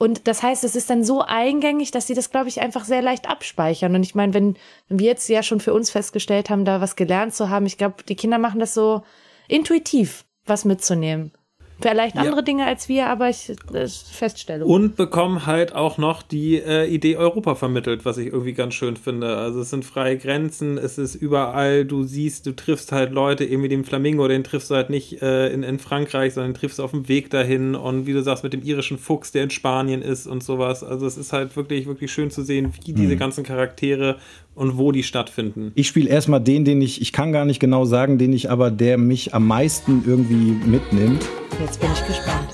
[0.00, 3.02] Und das heißt, es ist dann so eingängig, dass sie das, glaube ich, einfach sehr
[3.02, 3.94] leicht abspeichern.
[3.94, 4.56] Und ich meine, wenn,
[4.88, 7.76] wenn wir jetzt ja schon für uns festgestellt haben, da was gelernt zu haben, ich
[7.76, 9.02] glaube, die Kinder machen das so
[9.46, 11.32] intuitiv, was mitzunehmen.
[11.80, 12.42] Vielleicht andere ja.
[12.42, 14.64] Dinge als wir, aber ich äh, feststelle.
[14.64, 18.96] Und bekommen halt auch noch die äh, Idee Europa vermittelt, was ich irgendwie ganz schön
[18.96, 19.36] finde.
[19.36, 23.62] Also es sind freie Grenzen, es ist überall, du siehst, du triffst halt Leute, eben
[23.62, 26.78] wie den Flamingo, den triffst du halt nicht äh, in, in Frankreich, sondern den triffst
[26.78, 29.50] du auf dem Weg dahin und wie du sagst, mit dem irischen Fuchs, der in
[29.50, 30.84] Spanien ist und sowas.
[30.84, 33.18] Also es ist halt wirklich, wirklich schön zu sehen, wie diese hm.
[33.18, 34.18] ganzen Charaktere
[34.60, 35.72] und wo die stattfinden.
[35.74, 38.70] Ich spiele erstmal den, den ich, ich kann gar nicht genau sagen, den ich aber,
[38.70, 41.24] der mich am meisten irgendwie mitnimmt.
[41.58, 42.50] Jetzt bin ich gespannt.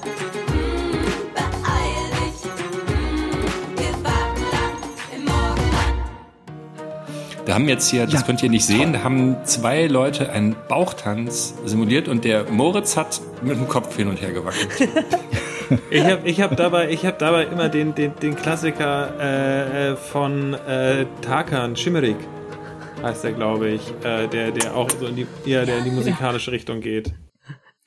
[7.44, 10.54] Da haben jetzt hier, das ja, könnt ihr nicht sehen, da haben zwei Leute einen
[10.68, 14.88] Bauchtanz simuliert und der Moritz hat mit dem Kopf hin und her gewackelt.
[15.90, 19.96] ich habe ich hab dabei, ich hab dabei immer den, den, den Klassiker äh, äh
[19.96, 22.16] von äh, Tarkan, Schimmerik
[23.02, 25.90] heißt der, glaube ich, äh, der, der auch so in die, ja, der in die
[25.90, 27.12] musikalische Richtung geht.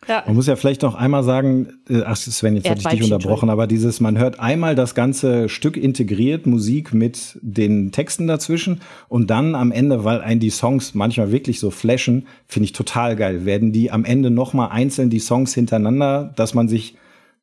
[0.08, 0.24] Ja.
[0.26, 3.50] Man muss ja vielleicht noch einmal sagen, äh, ach Sven, jetzt hatte ich dich unterbrochen,
[3.50, 9.30] aber dieses, man hört einmal das ganze Stück integriert, Musik mit den Texten dazwischen und
[9.30, 13.46] dann am Ende, weil ein die Songs manchmal wirklich so flashen, finde ich total geil,
[13.46, 16.96] werden die am Ende nochmal einzeln die Songs hintereinander, dass man sich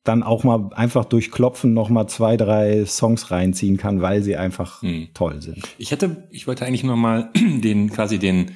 [0.07, 4.35] dann auch mal einfach durch Klopfen noch mal zwei, drei Songs reinziehen kann, weil sie
[4.35, 5.09] einfach hm.
[5.13, 5.63] toll sind.
[5.77, 8.51] Ich hätte, ich wollte eigentlich nur mal den quasi den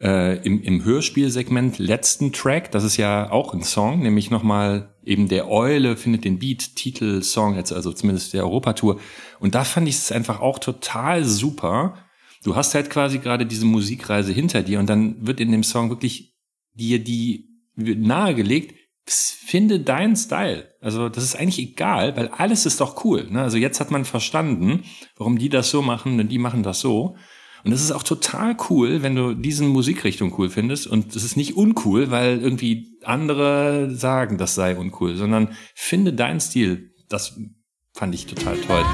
[0.00, 5.28] äh, im, im Hörspielsegment letzten Track, das ist ja auch ein Song, nämlich nochmal eben
[5.28, 8.98] der Eule findet den Beat, Titel, Song, jetzt also zumindest der Europatour.
[9.40, 11.96] Und da fand ich es einfach auch total super.
[12.42, 15.90] Du hast halt quasi gerade diese Musikreise hinter dir und dann wird in dem Song
[15.90, 16.34] wirklich
[16.72, 18.74] dir die nahegelegt,
[19.06, 20.69] finde deinen Style.
[20.80, 23.26] Also das ist eigentlich egal, weil alles ist doch cool.
[23.30, 23.42] Ne?
[23.42, 24.84] Also jetzt hat man verstanden,
[25.16, 27.16] warum die das so machen und die machen das so.
[27.64, 30.86] Und es ist auch total cool, wenn du diesen Musikrichtung cool findest.
[30.86, 36.40] Und es ist nicht uncool, weil irgendwie andere sagen, das sei uncool, sondern finde deinen
[36.40, 36.94] Stil.
[37.10, 37.38] Das
[37.92, 38.84] fand ich total toll.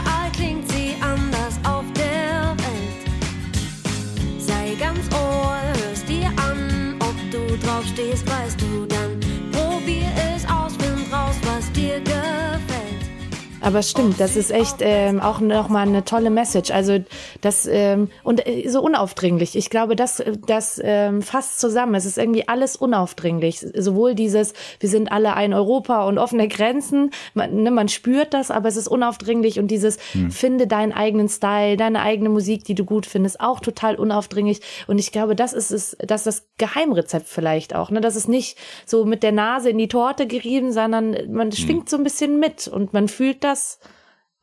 [13.67, 16.71] Aber es stimmt, das ist echt ähm, auch nochmal eine tolle Message.
[16.71, 17.01] Also
[17.41, 19.57] das ähm, und äh, so unaufdringlich.
[19.57, 21.97] Ich glaube, das, das ähm, fasst zusammen.
[21.97, 23.59] Es ist irgendwie alles unaufdringlich.
[23.59, 28.53] Sowohl dieses, wir sind alle ein Europa und offene Grenzen, man, ne, man spürt das,
[28.53, 30.31] aber es ist unaufdringlich und dieses hm.
[30.31, 34.61] finde deinen eigenen Style, deine eigene Musik, die du gut findest, auch total unaufdringlich.
[34.87, 37.91] Und ich glaube, das ist es, das ist das Geheimrezept vielleicht auch.
[37.91, 38.01] Ne?
[38.01, 41.57] Das ist nicht so mit der Nase in die Torte gerieben, sondern man hm.
[41.57, 43.79] schwingt so ein bisschen mit und man fühlt das das.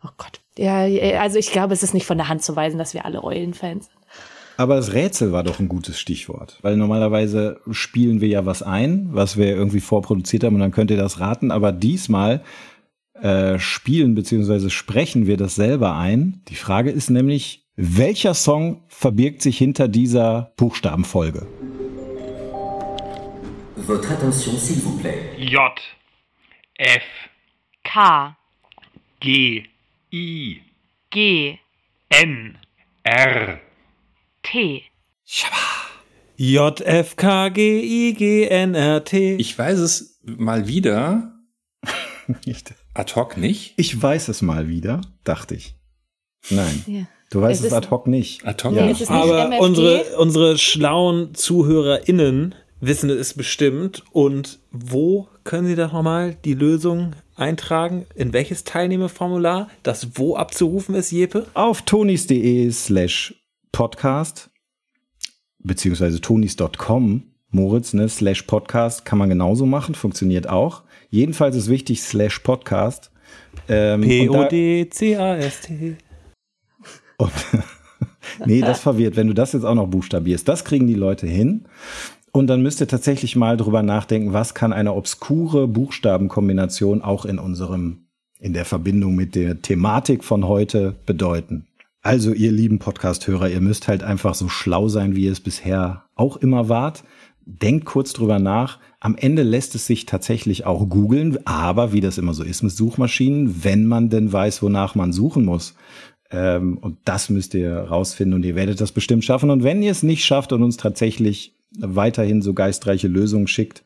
[0.03, 0.41] Oh Gott.
[0.57, 0.81] Ja,
[1.19, 3.85] also ich glaube, es ist nicht von der Hand zu weisen, dass wir alle Eulenfans
[3.85, 3.97] sind.
[4.57, 9.09] Aber das Rätsel war doch ein gutes Stichwort, weil normalerweise spielen wir ja was ein,
[9.11, 11.49] was wir irgendwie vorproduziert haben und dann könnt ihr das raten.
[11.49, 12.43] Aber diesmal
[13.19, 14.69] äh, spielen bzw.
[14.69, 16.43] sprechen wir das selber ein.
[16.49, 21.47] Die Frage ist nämlich, welcher Song verbirgt sich hinter dieser Buchstabenfolge?
[23.75, 25.35] Votre attention, s'il vous plaît.
[25.39, 25.59] J,
[26.77, 27.03] F,
[27.83, 28.35] K,
[29.23, 29.63] G,
[30.11, 30.59] I,
[31.09, 31.57] G,
[32.09, 32.57] N,
[33.03, 33.61] R,
[34.41, 34.83] T.
[36.35, 39.37] J, F, K, G, I, G, N, R, T.
[39.37, 41.39] Ich weiß es mal wieder.
[42.45, 42.73] nicht.
[42.93, 43.75] Ad hoc nicht?
[43.77, 45.75] Ich weiß es mal wieder, dachte ich.
[46.49, 46.83] Nein.
[46.85, 47.07] Ja.
[47.31, 48.45] Du weißt es, es ad hoc nicht.
[48.45, 48.85] Ad hoc ja.
[48.85, 49.09] nicht.
[49.09, 52.55] Aber unsere, unsere schlauen ZuhörerInnen
[52.85, 54.03] wissen es bestimmt.
[54.11, 58.05] Und wo können Sie da nochmal die Lösung eintragen?
[58.15, 61.47] In welches Teilnehmerformular das wo abzurufen ist, Jepe?
[61.53, 63.35] Auf tonis.de slash
[63.71, 64.49] podcast
[65.63, 70.83] beziehungsweise tonis.com Moritz, ne, slash Podcast kann man genauso machen, funktioniert auch.
[71.09, 73.11] Jedenfalls ist wichtig, slash Podcast.
[73.69, 75.97] Ähm, P-O-D-C-A-S-T.
[78.45, 79.15] nee, das verwirrt.
[79.15, 81.65] Wenn du das jetzt auch noch buchstabierst, das kriegen die Leute hin.
[82.35, 87.37] Und dann müsst ihr tatsächlich mal drüber nachdenken, was kann eine obskure Buchstabenkombination auch in
[87.37, 88.07] unserem,
[88.39, 91.67] in der Verbindung mit der Thematik von heute bedeuten.
[92.01, 96.05] Also, ihr lieben Podcast-Hörer, ihr müsst halt einfach so schlau sein, wie ihr es bisher
[96.15, 97.03] auch immer wart.
[97.45, 98.79] Denkt kurz drüber nach.
[98.99, 102.71] Am Ende lässt es sich tatsächlich auch googeln, aber wie das immer so ist mit
[102.71, 105.75] Suchmaschinen, wenn man denn weiß, wonach man suchen muss.
[106.31, 109.51] Ähm, und das müsst ihr rausfinden und ihr werdet das bestimmt schaffen.
[109.51, 113.83] Und wenn ihr es nicht schafft und uns tatsächlich weiterhin so geistreiche Lösungen schickt,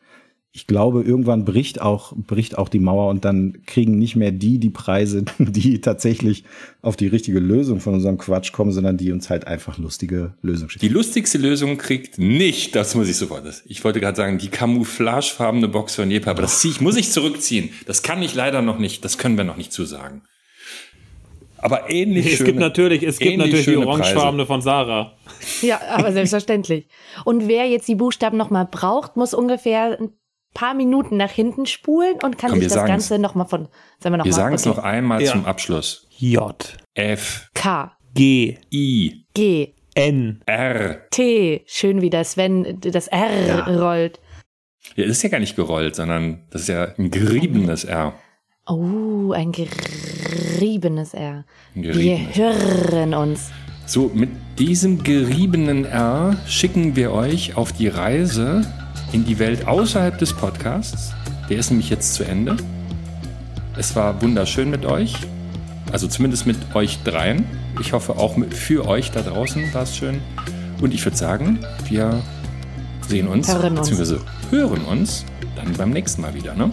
[0.54, 4.58] ich glaube, irgendwann bricht auch, bricht auch die Mauer und dann kriegen nicht mehr die
[4.58, 6.46] die Preise, die tatsächlich
[6.82, 10.72] auf die richtige Lösung von unserem Quatsch kommen, sondern die uns halt einfach lustige Lösungen
[10.72, 10.86] schicken.
[10.88, 14.48] Die lustigste Lösung kriegt nicht, das muss ich sofort, das- ich wollte gerade sagen, die
[14.48, 17.70] camouflagefarbene Box von Jepa, aber das zieh ich, muss ich zurückziehen.
[17.86, 20.24] Das kann ich leider noch nicht, das können wir noch nicht zusagen.
[21.60, 25.14] Aber ähnlich Es schöne, gibt natürlich, es gibt natürlich die orangefarbene von Sarah.
[25.62, 26.88] Ja, aber selbstverständlich.
[27.26, 30.12] Und wer jetzt die Buchstaben nochmal braucht, muss ungefähr ein
[30.54, 32.86] paar Minuten nach hinten spulen und kann Komm, sich das.
[32.86, 33.68] Ganze nochmal von,
[34.00, 35.32] sagen wir Wir sagen es noch einmal Ja.
[35.32, 36.08] zum Abschluss.
[36.18, 40.42] J, F, K, G, I, G, N.
[40.46, 41.08] R.
[41.12, 43.66] T, schön wie das, wenn das R Ja.
[43.66, 44.20] rollt.
[44.96, 48.14] Ja, das ist ja gar nicht gerollt, sondern das ist ja ein geriebenes R.
[48.68, 51.44] Oh, ein geriebenes R.
[51.76, 52.36] Ein Wir geriebenes.
[52.38, 53.50] hören uns.
[53.86, 58.62] So, mit diesem geriebenen R schicken wir euch auf die Reise
[59.14, 61.14] in die Welt außerhalb des Podcasts.
[61.50, 62.58] Der ist nämlich jetzt zu Ende.
[63.78, 65.14] Es war wunderschön mit euch.
[65.94, 67.46] Also zumindest mit euch dreien.
[67.80, 70.20] Ich hoffe auch mit, für euch da draußen war es schön.
[70.82, 72.22] Und ich würde sagen, wir
[73.08, 73.90] sehen uns, Hören uns.
[73.90, 74.20] beziehungsweise
[74.52, 75.24] hören uns
[75.56, 76.54] dann beim nächsten Mal wieder.
[76.56, 76.72] Ne?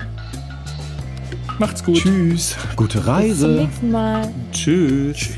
[1.59, 1.97] Macht's gut.
[1.99, 3.49] Tschüss, gute Bis zum Reise.
[3.49, 4.33] nächsten Mal.
[4.53, 5.29] Tschüss.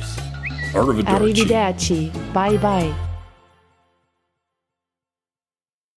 [0.75, 1.14] Arrivederci.
[1.14, 2.11] Arrivederci.
[2.33, 3.06] Bye, bye.